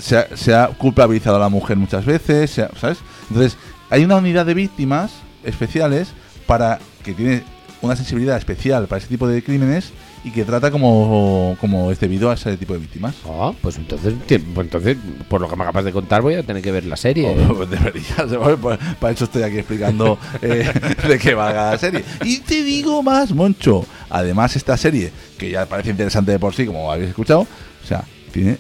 [0.00, 2.98] se, ha, se ha culpabilizado a la mujer muchas veces, se ha- ¿sabes?
[3.28, 3.56] Entonces,
[3.90, 5.12] hay una unidad de víctimas
[5.44, 6.08] especiales
[6.46, 7.42] para que tiene
[7.80, 9.92] una sensibilidad especial para ese tipo de crímenes
[10.24, 13.14] y que trata como, como es debido a ese tipo de víctimas.
[13.26, 14.96] Ah, pues entonces, pues entonces,
[15.28, 17.28] por lo que me acabas de contar, voy a tener que ver la serie.
[17.28, 18.16] Oh, pues deberías.
[18.16, 20.70] Para, para eso estoy aquí explicando eh,
[21.06, 22.04] de qué va la serie.
[22.24, 23.84] Y te digo más, Moncho.
[24.10, 28.04] Además, esta serie, que ya parece interesante de por sí, como habéis escuchado, o sea,
[28.32, 28.58] tiene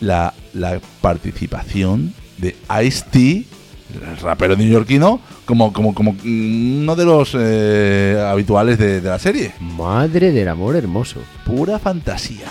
[0.00, 3.44] la, la participación de Ice-T,
[3.94, 9.18] el rapero neoyorquino, como, como, como mm, uno de los eh, habituales de, de la
[9.18, 9.52] serie.
[9.60, 11.20] Madre del amor hermoso.
[11.44, 12.46] Pura fantasía.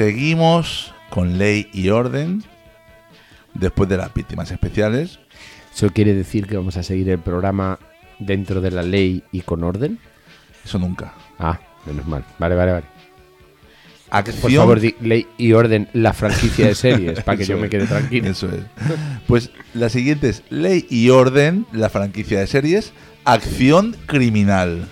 [0.00, 2.42] Seguimos con ley y orden
[3.52, 5.20] después de las víctimas especiales.
[5.74, 7.78] ¿Eso quiere decir que vamos a seguir el programa
[8.18, 9.98] dentro de la ley y con orden?
[10.64, 11.12] Eso nunca.
[11.38, 12.24] Ah, menos mal.
[12.38, 12.86] Vale, vale, vale.
[14.08, 14.40] Acción.
[14.40, 17.86] Por favor, di ley y orden la franquicia de series para que yo me quede
[17.86, 18.30] tranquilo.
[18.30, 18.62] Eso es.
[19.26, 22.94] Pues la siguiente es Ley y Orden, la franquicia de series,
[23.26, 24.88] Acción Criminal.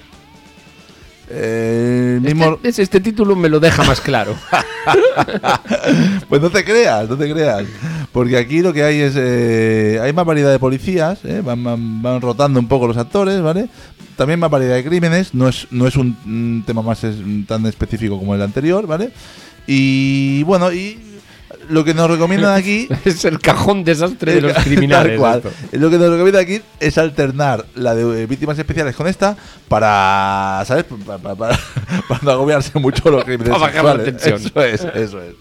[1.31, 2.55] Eh, mismo...
[2.55, 4.35] Este, es- este título me lo deja más claro.
[6.29, 7.65] Pues no te creas, no te creas.
[8.13, 9.15] Porque aquí lo que hay es.
[9.17, 13.41] eh, hay más variedad de policías, eh, van, van- van rotando un poco los actores,
[13.43, 13.69] ¿vale?
[14.17, 18.19] También más variedad de crímenes, no es, no es un, tema más es- tan específico
[18.19, 19.11] como el anterior, ¿vale?
[19.67, 20.99] Y bueno, y
[21.69, 22.89] lo que nos recomiendan aquí.
[23.05, 25.19] es el cajón desastre de los criminales.
[25.19, 25.43] Cual.
[25.73, 29.37] Lo que nos recomienda aquí es alternar la de eh, víctimas especiales con esta
[29.69, 30.85] para, ¿sabes?
[31.07, 31.59] Para, para- para-
[32.09, 34.37] para no agobiarse mucho los crímenes Para bajar la tensión.
[34.37, 35.35] Eso es, eso es.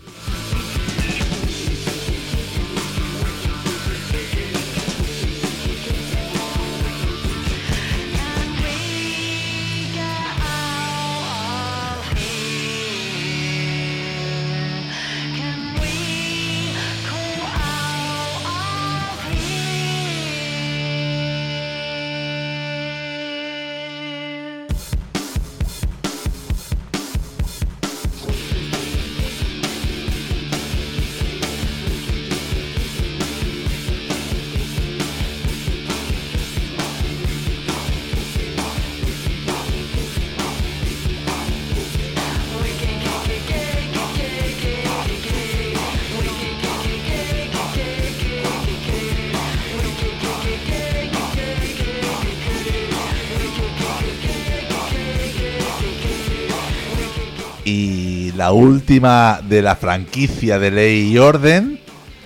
[58.87, 61.77] Última de la franquicia de ley y orden,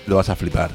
[0.06, 0.70] lo vas a flipar.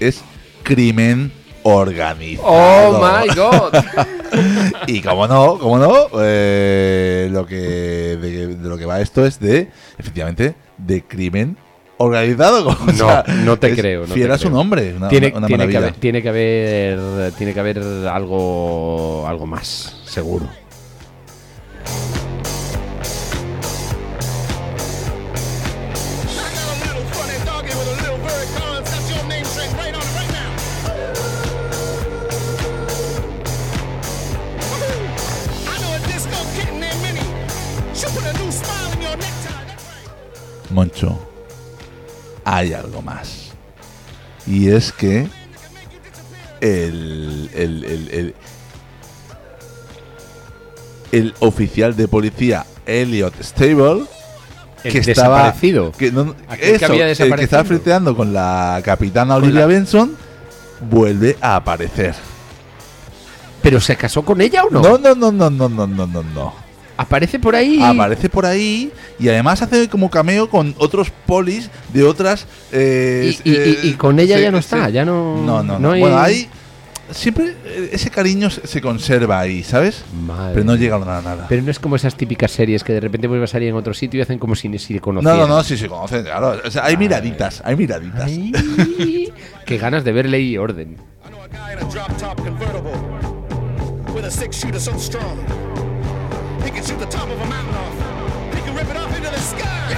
[0.00, 0.24] Es
[0.64, 1.30] crimen
[1.62, 2.48] organizado.
[2.48, 3.72] Oh my god.
[4.88, 9.38] Y como no, como no, eh, lo que de, de lo que va esto es
[9.38, 11.56] de, efectivamente, de crimen
[11.98, 12.66] organizado.
[12.80, 15.46] o No, sea, no te creo, no te fiel a su nombre, una, tiene, una
[15.46, 15.78] tiene que maravilla.
[15.78, 20.48] haber, tiene que haber tiene que haber algo algo más, seguro.
[40.82, 41.18] Moncho,
[42.44, 43.50] hay algo más.
[44.46, 45.26] Y es que
[46.60, 48.34] el, el, el,
[51.10, 54.04] el, oficial de policía Elliot Stable
[54.84, 55.90] El que estaba desaparecido.
[55.90, 59.66] que no- Aquel que eso, había el que estaba flirteando con la capitana Olivia la-
[59.66, 60.16] Benson
[60.88, 62.14] vuelve a aparecer.
[63.62, 64.80] ¿Pero se casó con ella o no?
[64.80, 66.67] No, no, no, no, no, no, no, no, no.
[66.98, 67.80] Aparece por ahí.
[67.82, 72.46] Aparece por ahí y además hace como cameo con otros polis de otras.
[72.72, 75.36] eh, Y- y- eh, y- y con ella se- ya no está, se- ya no-
[75.36, 75.92] No, no, no no.
[75.92, 76.48] hay- Bueno, ahí.
[77.10, 80.04] Siempre eh, ese cariño se se conserva ahí, ¿sabes?
[80.26, 81.46] Madre Pero no llegaron a nada.
[81.48, 83.94] Pero no es como esas típicas series que de repente vuelve a salir en otro
[83.94, 85.38] sitio y hacen como si, si le no, conocieran.
[85.38, 86.60] no, no, sí se conocen, claro.
[86.62, 88.24] O sea, hay miraditas, hay miraditas.
[88.26, 89.32] Ay,
[89.64, 90.96] qué ganas de ver ley y orden.
[96.68, 98.54] He can shoot the top of a mountain off.
[98.54, 99.96] He can rip it off into the sky.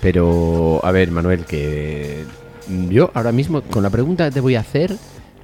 [0.00, 2.24] Pero, a ver, Manuel, que
[2.68, 4.96] yo ahora mismo con la pregunta que te voy a hacer,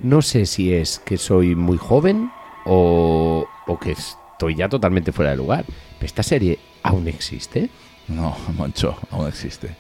[0.03, 2.31] no sé si es que soy muy joven
[2.65, 5.65] o, o que estoy ya totalmente fuera de lugar.
[5.67, 7.71] ¿Pero ¿Esta serie aún existe?
[8.15, 9.77] No, Moncho, aún existe.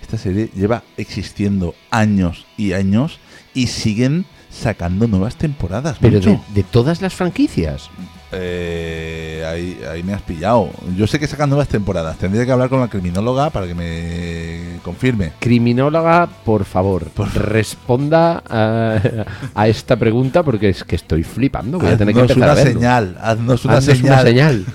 [0.00, 3.18] Esta serie lleva existiendo años y años
[3.54, 5.96] y siguen sacando nuevas temporadas.
[6.00, 7.88] Pero de, de todas las franquicias.
[8.34, 10.70] Eh, ahí, ahí me has pillado.
[10.96, 12.16] Yo sé que sacan nuevas temporadas.
[12.18, 15.32] Tendría que hablar con la criminóloga para que me confirme.
[15.38, 18.98] Criminóloga, por favor, responda a,
[19.54, 21.78] a esta pregunta porque es que estoy flipando.
[21.78, 23.18] Voy a tener que Haznos a una señal.
[23.20, 24.12] Haznos una Haznos señal.
[24.14, 24.66] una señal.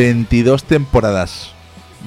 [0.00, 1.50] 22 temporadas.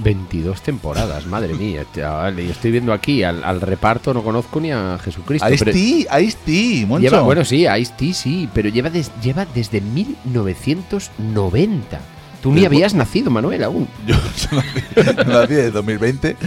[0.03, 1.85] 22 temporadas, madre mía.
[1.93, 5.47] chaval, y estoy viendo aquí al, al reparto, no conozco ni a Jesucristo.
[5.53, 7.03] Ice-T, Ice-T, Moncho.
[7.09, 11.99] lleva, bueno, sí, Ice-T sí, pero lleva, des- lleva desde 1990.
[12.41, 13.87] Tú ni habías nacido, Manuel, aún.
[14.07, 16.37] Yo nací- nací de 2020.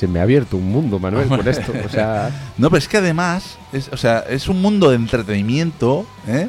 [0.00, 1.72] Se me ha abierto un mundo, Manuel, con esto.
[1.84, 6.06] O sea, No, pero es que además, es, o sea, es un mundo de entretenimiento,
[6.26, 6.48] ¿eh?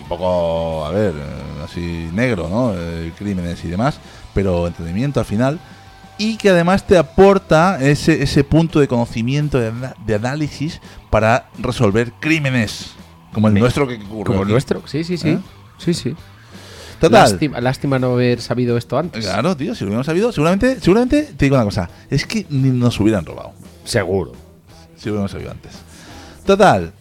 [0.00, 1.14] Un poco, a ver,
[1.64, 2.72] así negro, ¿no?
[2.76, 4.00] Eh, crímenes y demás,
[4.34, 5.60] pero entretenimiento al final.
[6.18, 12.94] Y que además te aporta ese, ese punto de conocimiento, de, análisis para resolver crímenes.
[13.32, 14.82] Como el Me- nuestro que como el nuestro.
[14.88, 15.28] Sí, sí, sí.
[15.30, 15.38] ¿Eh?
[15.78, 16.16] Sí, sí.
[17.02, 17.30] Total.
[17.30, 19.24] Lástima, lástima no haber sabido esto antes.
[19.24, 22.70] Claro, tío, si lo hubiéramos sabido, seguramente, seguramente te digo una cosa, es que ni
[22.70, 23.52] nos hubieran robado.
[23.84, 24.32] Seguro.
[24.96, 25.72] Si lo hubiéramos sabido antes.
[26.46, 26.92] Total,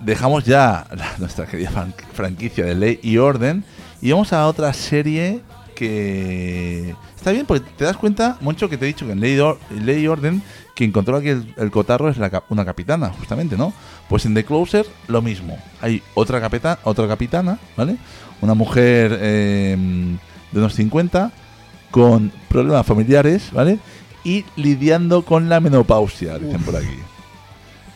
[0.00, 3.64] dejamos ya la- nuestra querida fran- franquicia de Ley y Orden
[4.02, 5.40] y vamos a otra serie
[5.74, 9.34] que está bien porque te das cuenta, Moncho, que te he dicho que en Ley,
[9.36, 10.42] y Or- Ley y Orden
[10.74, 13.72] quien controla aquí el, el cotarro es la cap- una capitana, justamente, ¿no?
[14.08, 15.56] Pues en The Closer lo mismo.
[15.80, 17.96] Hay otra, capeta, otra capitana, ¿vale?
[18.44, 19.74] Una mujer eh,
[20.52, 21.32] de unos 50
[21.90, 23.78] con problemas familiares, ¿vale?
[24.22, 26.98] Y lidiando con la menopausia, dicen por aquí.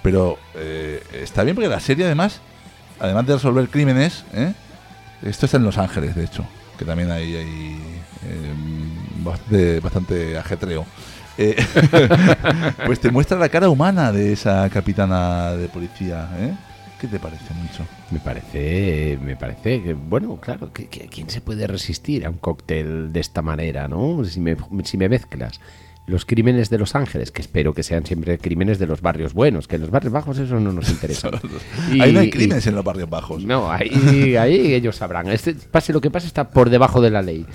[0.03, 2.41] Pero eh, está bien porque la serie además,
[2.99, 4.55] además de resolver crímenes, ¿eh?
[5.23, 6.47] esto está en Los Ángeles, de hecho,
[6.79, 7.81] que también hay, hay
[8.25, 8.55] eh,
[9.23, 10.87] bastante, bastante ajetreo.
[11.37, 11.63] Eh,
[12.87, 16.27] pues te muestra la cara humana de esa capitana de policía.
[16.39, 16.55] ¿eh?
[17.01, 17.85] ¿Qué te parece mucho?
[18.11, 22.39] Me parece, me parece que, bueno, claro, que, que- ¿quién se puede resistir a un
[22.39, 24.25] cóctel de esta manera, no?
[24.25, 25.61] Si me, si me mezclas
[26.07, 29.69] los crímenes de Los Ángeles, que espero que sean siempre crímenes de los barrios buenos,
[29.69, 31.31] que en los barrios bajos eso no nos interesa.
[31.93, 33.45] Y- Ahí no hay y- crímenes en los barrios bajos.
[33.45, 35.29] No, ahí, ahí ellos sabrán.
[35.29, 37.47] Este, pase lo que pase, está por debajo de la ley.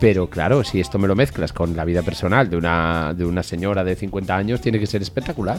[0.00, 3.42] Pero claro, si esto me lo mezclas con la vida personal de una, de una
[3.42, 5.58] señora de 50 años, tiene que ser espectacular.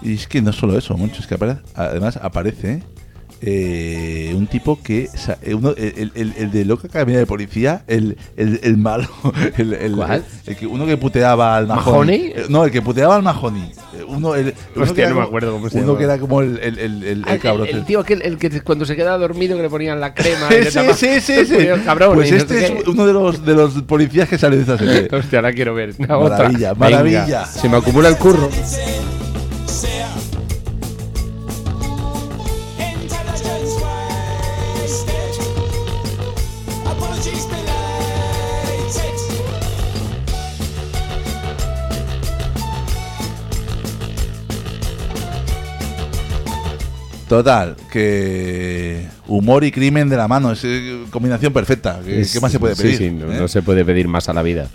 [0.00, 2.82] Y es que no solo eso, mucho, es que apare- además aparece
[3.40, 5.08] eh, un tipo que.
[5.14, 9.08] sa- eh, uno- el, el- el de loca academia de policía, el, el, el malo.
[9.58, 10.24] El, el- ¿Cuál?
[10.46, 11.84] el que, uno que puteaba al Mahoney.
[12.30, 12.32] ¿Mahoney?
[12.36, 13.72] Eh, No, el que puteaba al Mahoney.
[13.96, 15.98] Eh, Uno, el, uno Hostia, que era no me como- acuerdo cómo se Uno llama.
[15.98, 17.68] que era como el, el, el, el- el Ah, el, cabrón.
[17.70, 20.48] el tío aquel, el que cuando se quedaba dormido que le ponían la crema.
[20.50, 22.90] y Sí, le sí, sí, sí, cabrón Pues no este sé es qué.
[22.90, 25.08] uno de los, de los policías que sale de esa serie.
[25.12, 25.94] Hostia, ahora quiero ver.
[25.98, 26.38] Una otra.
[26.38, 27.46] Maravilla, Venga, maravilla.
[27.46, 28.48] se me acumula el curro.
[47.34, 52.00] Total, que humor y crimen de la mano, es eh, combinación perfecta.
[52.04, 52.96] ¿Qué, Es- qué más se puede sí, pedir?
[52.98, 53.36] sí, no, eh?
[53.40, 54.68] no se puede pedir más a la vida.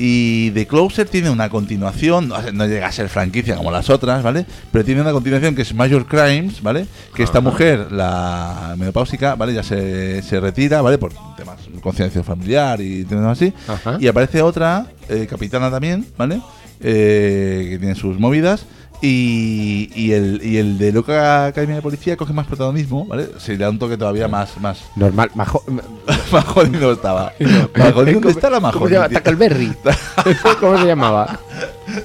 [0.00, 4.22] Y The Closer tiene una continuación, no, no llega a ser franquicia como las otras,
[4.22, 4.46] ¿vale?
[4.70, 6.86] Pero tiene una continuación que es Major Crimes, ¿vale?
[7.16, 9.54] Que esta mujer, la menopáusica, ¿vale?
[9.54, 10.98] Ya se, se retira, ¿vale?
[10.98, 13.52] Por temas de conciencia familiar y temas así.
[13.66, 13.96] Ajá.
[13.98, 16.40] Y aparece otra, eh, capitana también, ¿vale?
[16.80, 18.66] Eh, que tiene sus movidas.
[19.00, 23.28] Y, y el, y el de Loca Academia de Policía coge más protagonismo, ¿vale?
[23.38, 25.30] Se le da un toque todavía más, más, Normal.
[25.34, 25.62] Majo,
[26.32, 27.32] Mahoney no estaba.
[27.76, 29.08] Mahoney, ¿dónde está la ¿Cómo se llama?
[29.08, 29.72] Tackleberry.
[30.60, 31.38] ¿Cómo se llamaba?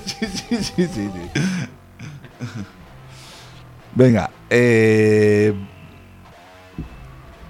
[0.05, 1.41] Sí, sí, sí, sí, sí.
[3.95, 5.53] Venga, eh,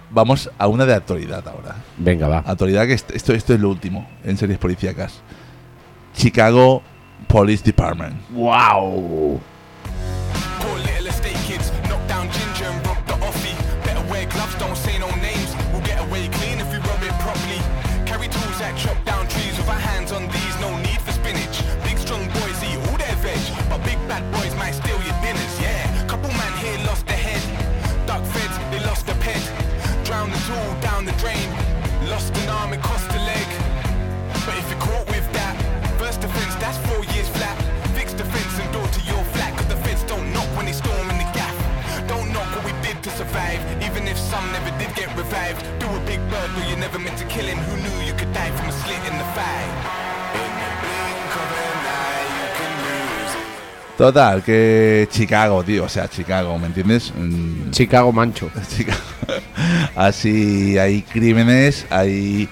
[0.09, 1.75] vamos a una de actualidad ahora.
[1.97, 2.37] Venga, va.
[2.45, 5.21] Actualidad que est- esto, esto es lo último en series policíacas.
[6.15, 6.81] Chicago
[7.27, 8.15] Police Department.
[8.31, 9.41] ¡Wow!
[54.03, 57.13] Total, que Chicago, tío, o sea, Chicago, ¿me entiendes?
[57.15, 58.51] Mm, Chicago Mancho.
[58.75, 58.99] Chicago.
[59.95, 62.49] Así hay crímenes, hay,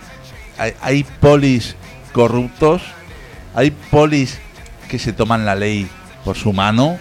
[0.58, 1.76] hay, hay polis
[2.14, 2.82] corruptos,
[3.54, 4.40] hay polis
[4.88, 5.90] que se toman la ley
[6.24, 6.98] por su mano.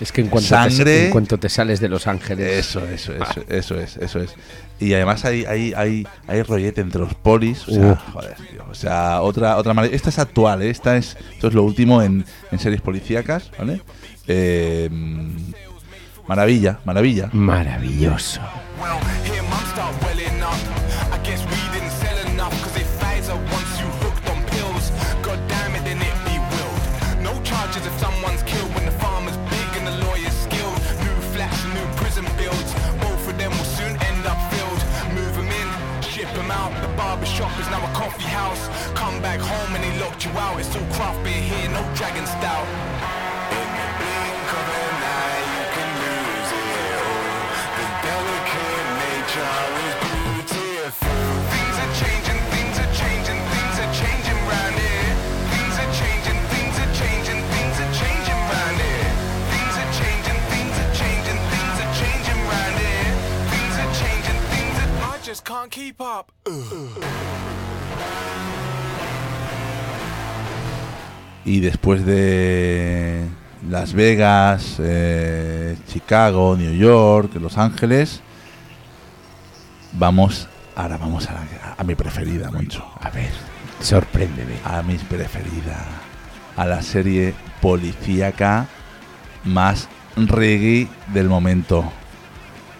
[0.00, 0.84] Es que en cuanto, Sangre.
[0.84, 2.66] Te, en cuanto te sales de Los Ángeles.
[2.66, 4.34] Eso, eso, eso, eso es, eso es.
[4.78, 7.68] Y además hay, hay, hay, hay rollete entre los polis.
[7.68, 8.64] O sea, joder, tío.
[8.70, 9.94] O sea, otra, otra manera.
[9.94, 10.70] Esta es actual, ¿eh?
[10.70, 13.82] Esta es, esto es lo último en, en series policíacas, ¿vale?
[14.26, 14.88] Eh,
[16.26, 17.28] maravilla, maravilla.
[17.32, 18.40] Maravilloso.
[65.50, 66.30] Can't keep up.
[71.44, 73.26] Y después de
[73.68, 78.20] Las Vegas, eh, Chicago, New York, Los Ángeles,
[79.94, 80.46] vamos,
[80.76, 82.84] ahora vamos a, la- a mi preferida, Moncho.
[83.00, 83.32] A ver,
[83.80, 84.54] sorpréndeme.
[84.64, 85.84] A mi preferida.
[86.56, 88.68] A la serie policíaca
[89.44, 91.90] más reggae del momento.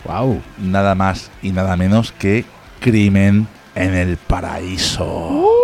[0.04, 0.40] Wow.
[0.58, 2.44] Nada más y nada menos que
[2.80, 5.59] Crimen en el Paraíso.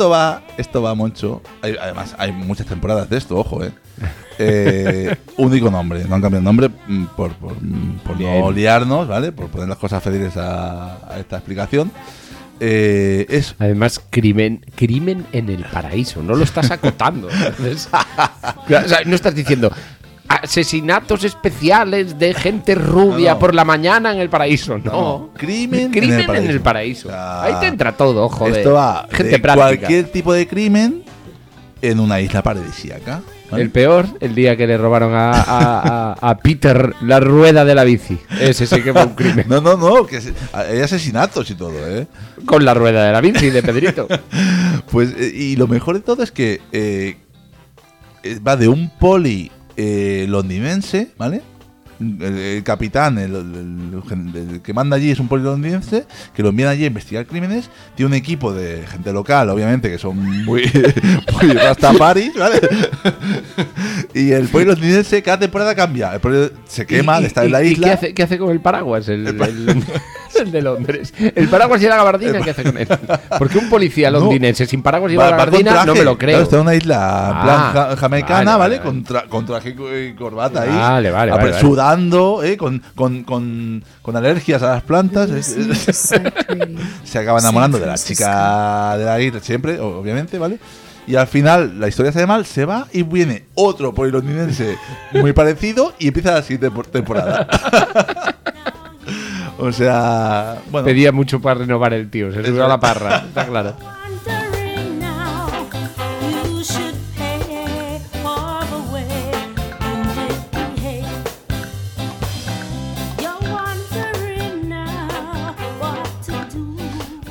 [0.00, 1.42] Esto va, esto va, Moncho.
[1.60, 3.70] Hay- además, hay muchas temporadas de esto, ojo, eh.
[4.38, 9.30] Eh, único nombre, no han cambiado nombre mm, por, por, mm, por no liarnos, ¿vale?
[9.30, 11.92] Por poner las cosas felices a, a esta explicación.
[12.60, 16.22] Eh, es Además, crimen, crimen en el paraíso.
[16.22, 17.28] No lo estás acotando.
[17.30, 17.90] Entonces,
[18.66, 19.70] o sea, no estás diciendo
[20.30, 23.38] asesinatos especiales de gente rubia No, no.
[23.40, 24.78] por la mañana en el paraíso.
[24.78, 24.90] No.
[24.92, 27.08] No, crimen crimen en el paraíso.
[27.08, 28.58] O sea, Ahí te entra todo, joder.
[28.58, 29.66] esto va gente de práctica.
[29.66, 31.02] cualquier tipo de crimen
[31.82, 33.22] en una isla paradisíaca.
[33.50, 33.64] ¿vale?
[33.64, 37.74] El peor, el día que le robaron a, a- a- a Peter la rueda de
[37.74, 38.16] la bici.
[38.40, 39.46] Ese sí que fue un crimen.
[39.48, 40.20] No, no, no, que
[40.52, 42.06] hay asesinatos y todo, ¿eh?
[42.46, 44.06] Con la rueda de la bici de Pedrito.
[44.92, 47.16] Pues, eh, y lo mejor de todo es que eh,
[48.22, 49.50] eh, va de un poli
[49.82, 51.40] eh, londinense, ¿vale?
[52.00, 56.42] El, el capitán, el, el- el- el que manda allí es un poli londinense, que
[56.42, 57.68] lo envían allí a investigar crímenes.
[57.94, 60.16] Tiene un equipo de gente local, obviamente, que son
[60.46, 60.62] muy,
[61.42, 62.58] muy rastafaris, ¿vale?
[64.14, 66.14] y el poli londinense cada temporada cambia.
[66.14, 67.86] El poli se quema ¿Y- de estar en la isla.
[67.88, 69.06] ¿qué hace, qué hace con el paraguas?
[69.08, 69.26] El,
[70.40, 71.14] el- de Londres.
[71.18, 72.88] El paraguas y la gabardina, ¿qué hace con él?
[73.38, 74.20] Porque un policía No.
[74.20, 76.30] londinense sin paraguas y la gabardina no me lo creo.
[76.36, 78.78] Claro, está en una isla en Ah, plan ja- jamaicana, vale, ¿vale?
[78.78, 80.68] vale, Con, tra- con traje y corbata ahí.
[80.70, 81.60] Vale, vale, apre- vale, vale.
[81.60, 82.56] Sudando, ¿eh?
[82.56, 85.30] Con, con, con, con alergias a las plantas.
[85.30, 86.14] Es- es-
[87.04, 90.58] se acaba enamorando de la chica de la isla, siempre, o- obviamente, ¿vale?
[91.06, 94.76] Y al final la historia sale mal, se va y viene otro polilondinense
[95.12, 97.48] muy parecido y empieza la siguiente por- temporada.
[99.60, 100.86] o sea, bueno.
[100.86, 102.32] Pedía mucho para renovar el tío.
[102.32, 103.74] Se subió a la parra, está claro.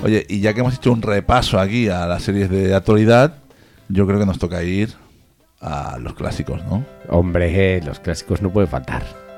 [0.02, 3.36] Oye, y ya que hemos hecho un repaso aquí a las series de actualidad,
[3.90, 4.96] yo creo que nos toca ir
[5.62, 6.86] a los clásicos, ¿no?
[7.10, 9.29] Hombre, los clásicos no puede faltar.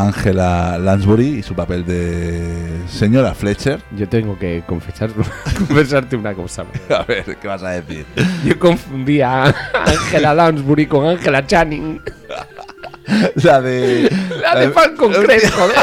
[0.00, 3.82] Angela Lansbury y su papel de señora Fletcher.
[3.96, 5.10] Yo tengo que confesar,
[5.68, 6.64] confesarte una cosa.
[6.88, 8.06] A ver, ¿qué vas a decir?
[8.44, 12.00] Yo confundía a Angela Lansbury con Angela Channing.
[13.42, 14.10] La de.
[14.40, 15.76] La de Falcon Crest, joder.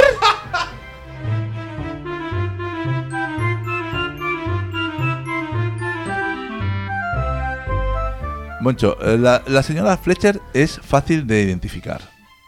[8.61, 12.01] Moncho, eh, la, la señora Fletcher es fácil de identificar,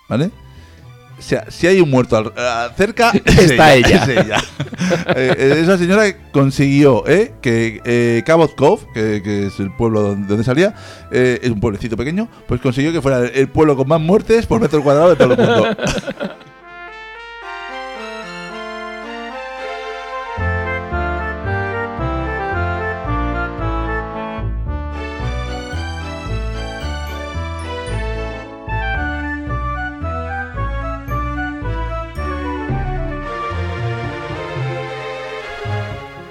[0.07, 0.31] ¿vale?
[1.19, 4.03] Si hay un muerto al- eh, cerca, es Está ella.
[4.03, 4.37] es ella.
[5.15, 10.01] Eh, eh, esa señora consiguió eh, que eh, Cabot Cove, que, que es el pueblo
[10.01, 10.73] donde, donde salía,
[11.11, 14.59] eh, es un pueblecito pequeño, pues consiguió que fuera el pueblo con más muertes por
[14.59, 15.67] metro cuadrado de todo el mundo.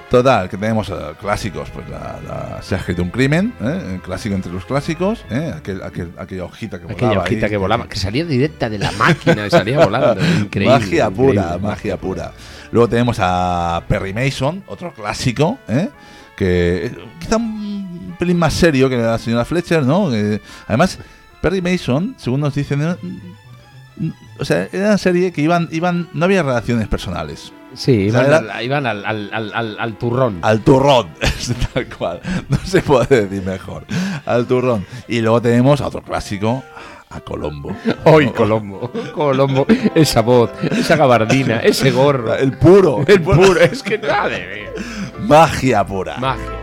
[0.09, 3.91] Total, que tenemos eh, clásicos, pues la, la escrito un crimen, ¿eh?
[3.93, 5.53] el clásico entre los clásicos, ¿eh?
[5.55, 7.07] Aquel- aquel- aquella hojita que volaba.
[7.07, 10.19] Aquella hojita ahí, que volaba, que salía directa de la máquina y salía volando.
[10.39, 10.79] Increíble.
[10.79, 11.59] magia pura, increíble.
[11.67, 12.31] magia pura.
[12.71, 15.89] Luego tenemos a Perry Mason, otro clásico, ¿eh?
[16.35, 20.09] que quizá un pelín más serio que la señora Fletcher, ¿no?
[20.09, 20.97] Que, además,
[21.39, 22.97] Perry Mason, según nos dicen, era-
[24.39, 27.53] o sea, era una serie que iban, iban, no había relaciones personales.
[27.73, 30.39] Sí, O sea, iban, al, iban al, al- al- turrón.
[30.41, 31.09] Al turrón,
[31.73, 32.19] tal cual.
[32.49, 33.85] No se puede decir mejor.
[34.25, 34.85] Al turrón.
[35.07, 36.63] Y luego tenemos a otro clásico,
[37.09, 37.75] a Colombo.
[38.05, 38.91] ¡Ay, Colombo!
[39.13, 39.65] Colombo,
[39.95, 42.35] esa voz, esa gabardina, ese gorro.
[42.35, 43.03] El puro.
[43.07, 44.69] El puro, es que nada de.
[45.21, 46.17] Magia pura.
[46.17, 46.58] Magia.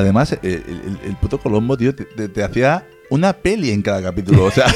[0.00, 4.44] Además, el, el- puto Colombo, tío, te hacía una peli en cada capítulo.
[4.44, 4.66] O sea,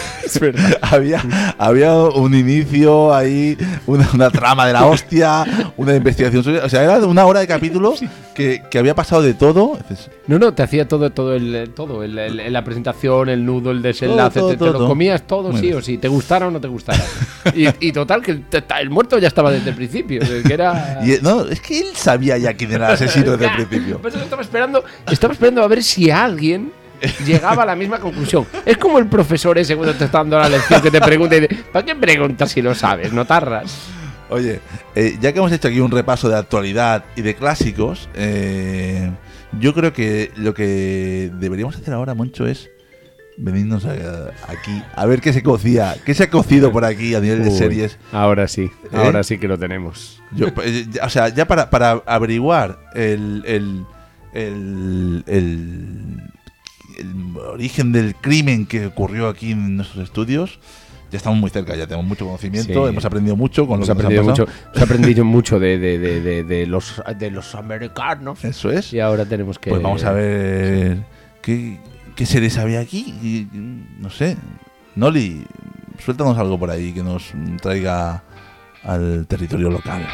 [0.83, 1.23] había,
[1.59, 3.57] había un inicio ahí,
[3.87, 5.45] una, una trama de la hostia,
[5.77, 6.45] una investigación.
[6.63, 7.95] O sea, era una hora de capítulo
[8.35, 9.79] que, que había pasado de todo.
[10.27, 13.83] No, no, te hacía todo, todo, el, todo el, el- la presentación, el nudo, el
[13.83, 14.89] desenlace, Todo, te, todo, te todo.
[14.89, 15.79] comías todo Muy sí bien.
[15.79, 17.03] o sí, te gustara o no te gustara.
[17.55, 21.01] y, y total, que el, muerto ya estaba desde el principio, que era...
[21.05, 23.99] Y, no, es que él sabía ya quién era el asesino desde el principio.
[23.99, 26.73] por eso estaba esperando, estaba esperando a ver si alguien
[27.27, 28.47] llegaba a la misma conclusión.
[28.65, 31.41] Es como el profesor ese cuando te está dando la lección que te pregunta y
[31.41, 33.13] dice, ¿para qué preguntas si lo sabes?
[33.13, 33.77] No tarras.
[34.31, 34.61] Oye,
[34.95, 39.11] eh, ya que hemos hecho aquí un repaso de actualidad y de clásicos, eh,
[39.61, 42.71] yo creo que lo que deberíamos hacer ahora, Moncho, es
[43.37, 47.21] venirnos a- aquí a ver qué se cocía, qué se ha cocido por aquí a
[47.21, 47.99] nivel de series.
[48.13, 48.97] Ahora sí, ¿Eh?
[48.97, 50.23] ahora sí que lo tenemos.
[50.33, 50.47] Yo,
[50.91, 53.85] ya- o sea, ya para, para averiguar el, el,
[54.33, 56.23] el, el-
[56.99, 60.59] el origen del crimen que ocurrió aquí en nuestros estudios,
[61.11, 62.91] ya estamos muy cerca, ya tenemos mucho conocimiento, Sí.
[62.91, 64.69] hemos aprendido mucho con Hemos lo que nos aprendido mucho, pasado.
[64.75, 68.45] hemos aprendido mucho de, de- de- de- los, de los americanos.
[68.45, 68.93] Eso es.
[68.93, 69.71] Y ahora tenemos que...
[69.71, 71.05] Pues vamos a ver
[71.43, 71.79] qué,
[72.17, 73.15] qué series había aquí.
[73.23, 73.47] Y,
[74.01, 74.37] no sé.
[74.97, 75.45] Noli,
[76.05, 77.33] suéltanos algo por ahí que nos
[77.63, 78.25] traiga
[78.83, 80.07] al territorio local.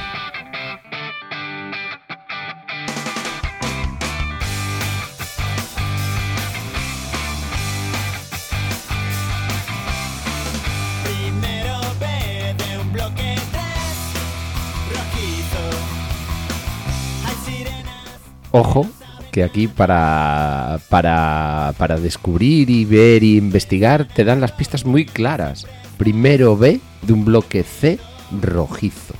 [18.52, 18.86] Ojo,
[19.30, 25.04] que aquí para, para, para descubrir y ver y investigar te dan las pistas muy
[25.06, 25.66] claras.
[25.96, 27.98] Primero B de un bloque C
[28.40, 29.14] rojizo.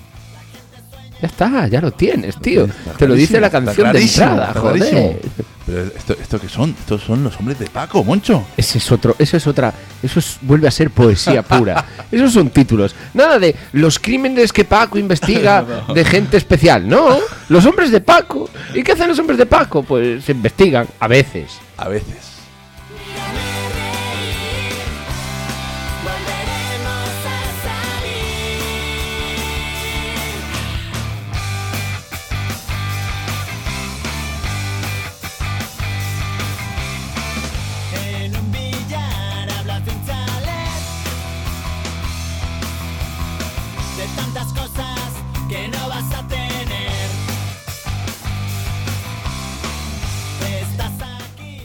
[1.20, 2.64] Ya está, ya lo tienes, tío.
[2.64, 5.20] Está Te lo dice la canción de entrada, joder.
[5.66, 8.44] Pero esto, esto que son, estos son los hombres de Paco, Moncho.
[8.56, 11.84] Ese es otro, eso es otra, eso es- vuelve a ser poesía pura.
[12.10, 12.94] Esos son títulos.
[13.14, 15.64] Nada de los crímenes que Paco investiga
[15.94, 16.88] de gente especial.
[16.88, 17.18] No,
[17.48, 18.48] los hombres de Paco.
[18.74, 19.82] ¿Y qué hacen los hombres de Paco?
[19.84, 21.52] Pues se investigan, a veces.
[21.76, 22.16] A veces.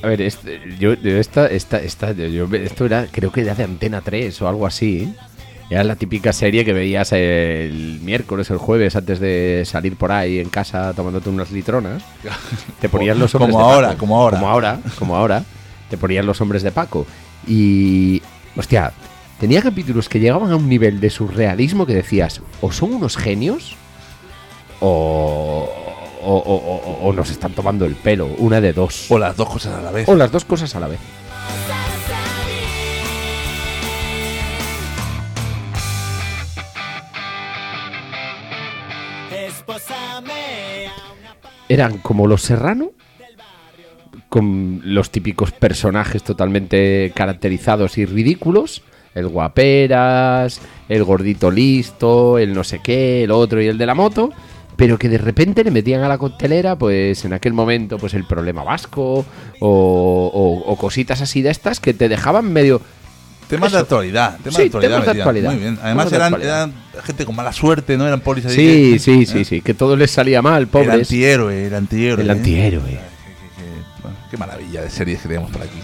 [0.05, 3.63] A ver, este- yo, yo esta, esta, esta, yo- esto era, creo que era de
[3.63, 5.13] Antena 3 o algo así.
[5.67, 10.37] Era la típica serie que veías el miércoles, el jueves, antes de salir por ahí
[10.39, 12.03] en casa tomándote unas litronas.
[12.79, 13.99] Te ponían los hombres Como de ahora, Paco.
[13.99, 14.37] como ahora.
[14.39, 15.43] Como ahora, como ahora.
[15.89, 17.07] Te ponían los hombres de Paco.
[17.47, 18.21] Y,
[18.55, 18.91] hostia,
[19.39, 23.75] tenía capítulos que llegaban a un nivel de surrealismo que decías, o son unos genios,
[24.81, 25.67] o,
[26.25, 28.27] o, o- o- o nos están tomando el pelo.
[28.37, 29.09] Una de dos.
[29.09, 30.07] O las dos cosas a la vez.
[30.09, 30.99] O las dos cosas a la vez.
[41.67, 42.91] Eran como los Serrano,
[44.29, 48.83] con los típicos personajes totalmente caracterizados y ridículos.
[49.15, 50.59] El guaperas,
[50.89, 54.31] el gordito listo, el no sé qué, el otro y el de la moto.
[54.75, 58.25] Pero que de repente le metían a la coctelera, pues en aquel momento, pues el
[58.25, 59.25] problema vasco
[59.59, 62.81] o, o- o cositas así de estas que te dejaban medio.
[63.47, 64.37] Temas de actualidad.
[64.43, 64.91] Temas Sí, de actualidad.
[65.01, 65.51] temas de actualidad.
[65.51, 65.79] Muy bien.
[65.83, 66.73] Además de eran,
[67.03, 68.07] gente con mala suerte, ¿no?
[68.07, 69.45] Eran polis ahí Sí, que- sí, sí, ¿eh?
[69.45, 70.93] sí, que todo les salía mal, El pobres.
[70.93, 72.23] antihéroe, el antihéroe.
[72.23, 72.31] El ¿eh?
[72.31, 72.99] antihéroe.
[74.01, 75.77] Bueno, qué maravilla de series que tenemos por aquí.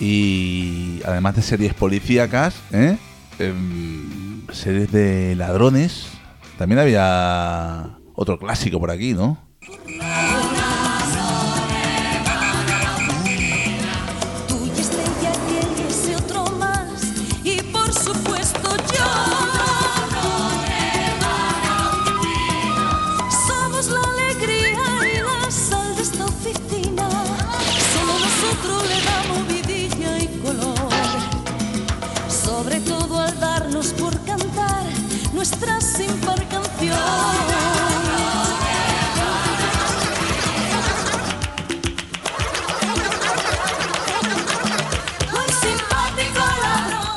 [0.00, 2.96] Y además de series policíacas, ¿eh?
[3.38, 6.06] Em, series de ladrones.
[6.58, 9.38] También había otro clásico por aquí, ¿no?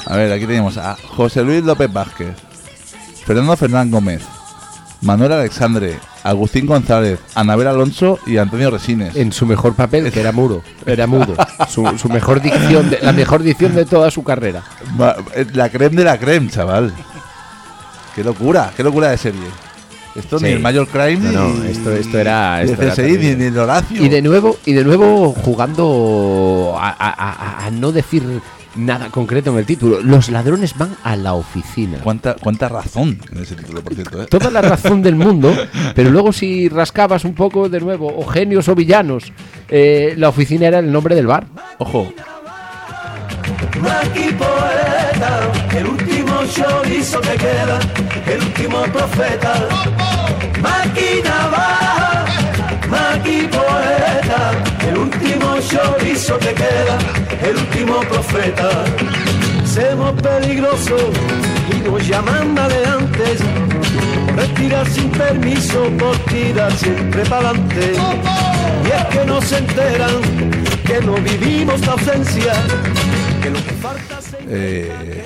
[0.05, 2.35] A ver, aquí tenemos a José Luis López Vázquez,
[3.25, 4.21] Fernando Fernán Gómez,
[5.01, 9.15] Manuel Alexandre, Agustín González, Anabel Alonso y Antonio Resines.
[9.15, 10.61] En su mejor papel, que era muro.
[10.85, 11.35] Era mudo.
[11.69, 14.61] Su, su mejor dicción, de- la mejor dicción de toda su carrera.
[14.97, 16.93] Ma- eh, La creme de la creme, chaval.
[18.15, 19.41] Qué locura, qué locura de serie.
[20.15, 20.45] Esto Sí.
[20.45, 23.01] ni el Mayor Crime No, no, ni, esto- esto era- ni el esto era CSI
[23.01, 23.35] ni, terrible.
[23.37, 24.03] ni el Horacio.
[24.05, 28.23] Y de nuevo, y de nuevo jugando a, a- a- a no decir
[28.75, 30.01] nada concreto en el título.
[30.01, 31.99] Los ladrones van a la oficina.
[32.03, 34.21] ¿Cuánta, cuánta razón en ese título, por cierto.
[34.23, 34.27] ¿eh?
[34.27, 35.53] Toda la razón del mundo,
[35.95, 39.31] pero luego si rascabas un poco de nuevo, o genios o villanos,
[39.69, 41.45] eh, la oficina era el nombre del bar.
[41.77, 42.13] Ojo,
[43.81, 47.79] Maki poeta, el último chorizo te queda,
[48.27, 49.67] el último profeta.
[50.61, 52.25] Maki navaja,
[52.87, 54.72] Maki poeta,
[55.69, 56.97] chorizo te queda,
[57.49, 58.69] el último profeta.
[59.65, 61.01] Somos peligrosos
[61.71, 63.39] y nos llaman maleantes,
[64.35, 67.93] respirar sin permiso, por tirar siempre para adelante.
[68.85, 70.11] Y es que no se enteran
[70.85, 72.53] que no vivimos la ausencia,
[73.41, 74.35] que lo que falta es...
[74.47, 75.23] eh,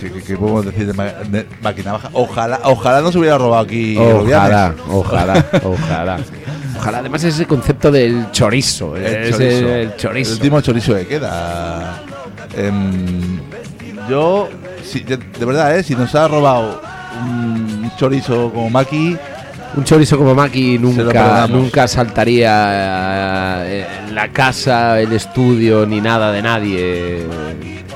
[0.00, 2.10] ¿qué, qué- qué podemos decir de, ma- de máquina baja?
[2.12, 3.96] Ojalá, ojalá no se hubiera robado aquí.
[3.98, 6.18] Ojalá, ojalá, ojalá.
[6.82, 8.96] Ojalá, además ese concepto del chorizo.
[8.96, 9.68] El ese- chorizo.
[9.68, 10.30] el chorizo.
[10.32, 12.02] El último chorizo que queda.
[12.56, 13.40] Em,
[14.08, 14.48] yo,
[14.84, 15.82] si- de, de verdad, ¿eh?
[15.84, 16.82] si nos ha robado
[17.24, 19.16] un chorizo como Maki,
[19.74, 26.30] Un chorizo como Maki nunca, nunca saltaría eh, en la casa, el estudio, ni nada
[26.30, 27.26] de nadie.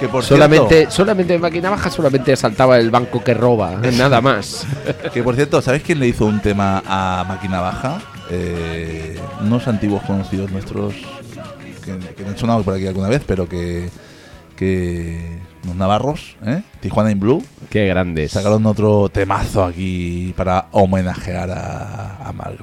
[0.01, 4.21] que por solamente, cierto, solamente en Máquina Baja solamente saltaba el banco que roba, nada
[4.23, 4.65] más.
[5.13, 7.99] que por cierto, ¿sabes quién le hizo un tema a Máquina Baja?
[8.31, 10.95] Eh, unos antiguos conocidos nuestros
[11.85, 13.89] que, que han sonado por aquí alguna vez, pero que,
[14.57, 16.63] que los navarros, ¿eh?
[16.81, 18.33] Tijuana in Blue, Qué grandes.
[18.33, 22.59] sacaron otro temazo aquí para homenajear a, a al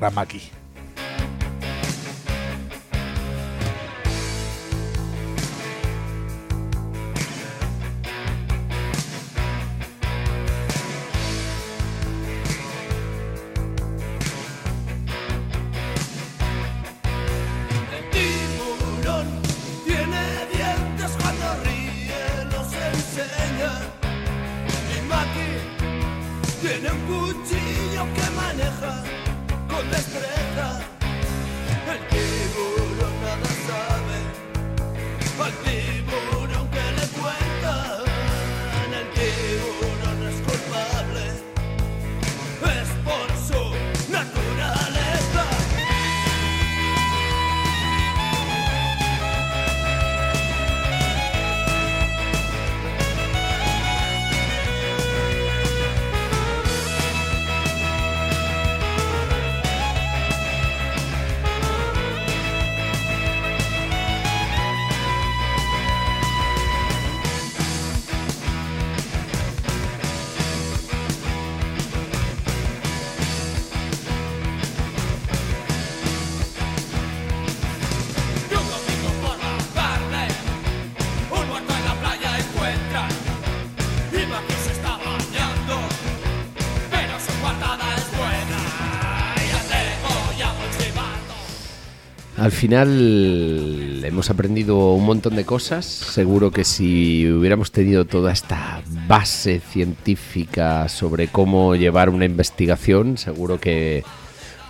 [92.64, 95.84] final hemos aprendido un montón de cosas.
[95.84, 103.60] Seguro que si hubiéramos tenido toda esta base científica sobre cómo llevar una investigación, seguro
[103.60, 104.06] que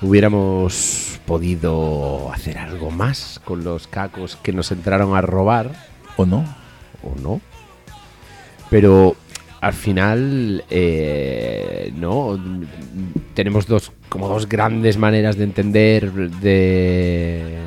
[0.01, 5.69] hubiéramos podido hacer algo más con los cacos que nos entraron a robar.
[6.17, 6.43] ¿O no?
[7.03, 7.41] ¿O no?
[8.71, 9.15] Pero
[9.61, 12.43] al final, eh, ¿no?
[13.35, 17.59] Tenemos dos, como dos grandes maneras de entender de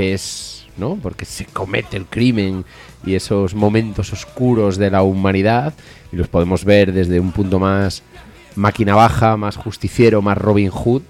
[0.00, 0.98] es, ¿no?
[1.02, 2.64] Porque se comete el crimen
[3.04, 5.74] y esos momentos oscuros de la humanidad
[6.12, 8.02] y los podemos ver desde un punto más
[8.56, 11.02] máquina baja, más justiciero, más Robin Hood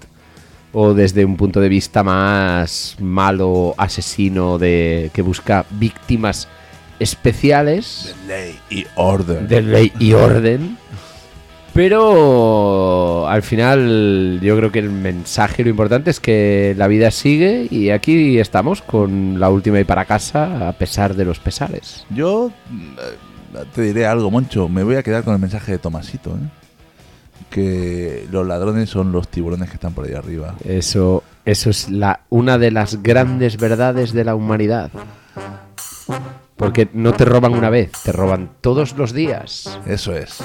[0.73, 6.47] o desde un punto de vista más malo, asesino de que busca víctimas
[6.99, 9.47] especiales Ley y orden.
[9.47, 10.77] de ley y orden.
[11.73, 17.67] Pero al final yo creo que el mensaje lo importante es que la vida sigue
[17.71, 22.05] y aquí estamos con la última y para casa a pesar de los pesares.
[22.09, 24.67] Yo mm, eh, te diré algo, Moncho.
[24.67, 26.49] Me voy a quedar con el mensaje de Tomasito, ¿eh?
[27.49, 30.55] Que los ladrones son los tiburones que están por ahí arriba.
[30.63, 34.89] Eso, eso es la, una de las grandes verdades de la humanidad.
[36.61, 39.79] Porque no te roban una vez, te roban todos los días.
[39.87, 40.37] Eso es.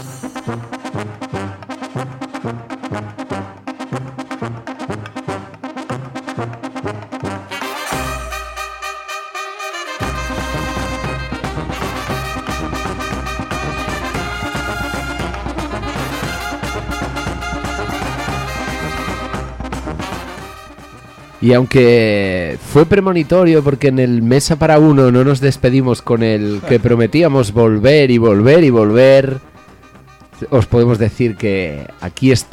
[21.41, 26.63] Y aunque fue premonitorio porque en el Mesa para uno no nos despedimos con el
[26.69, 29.41] que prometíamos volver y volver y volver,
[30.51, 32.47] os podemos decir que aquí está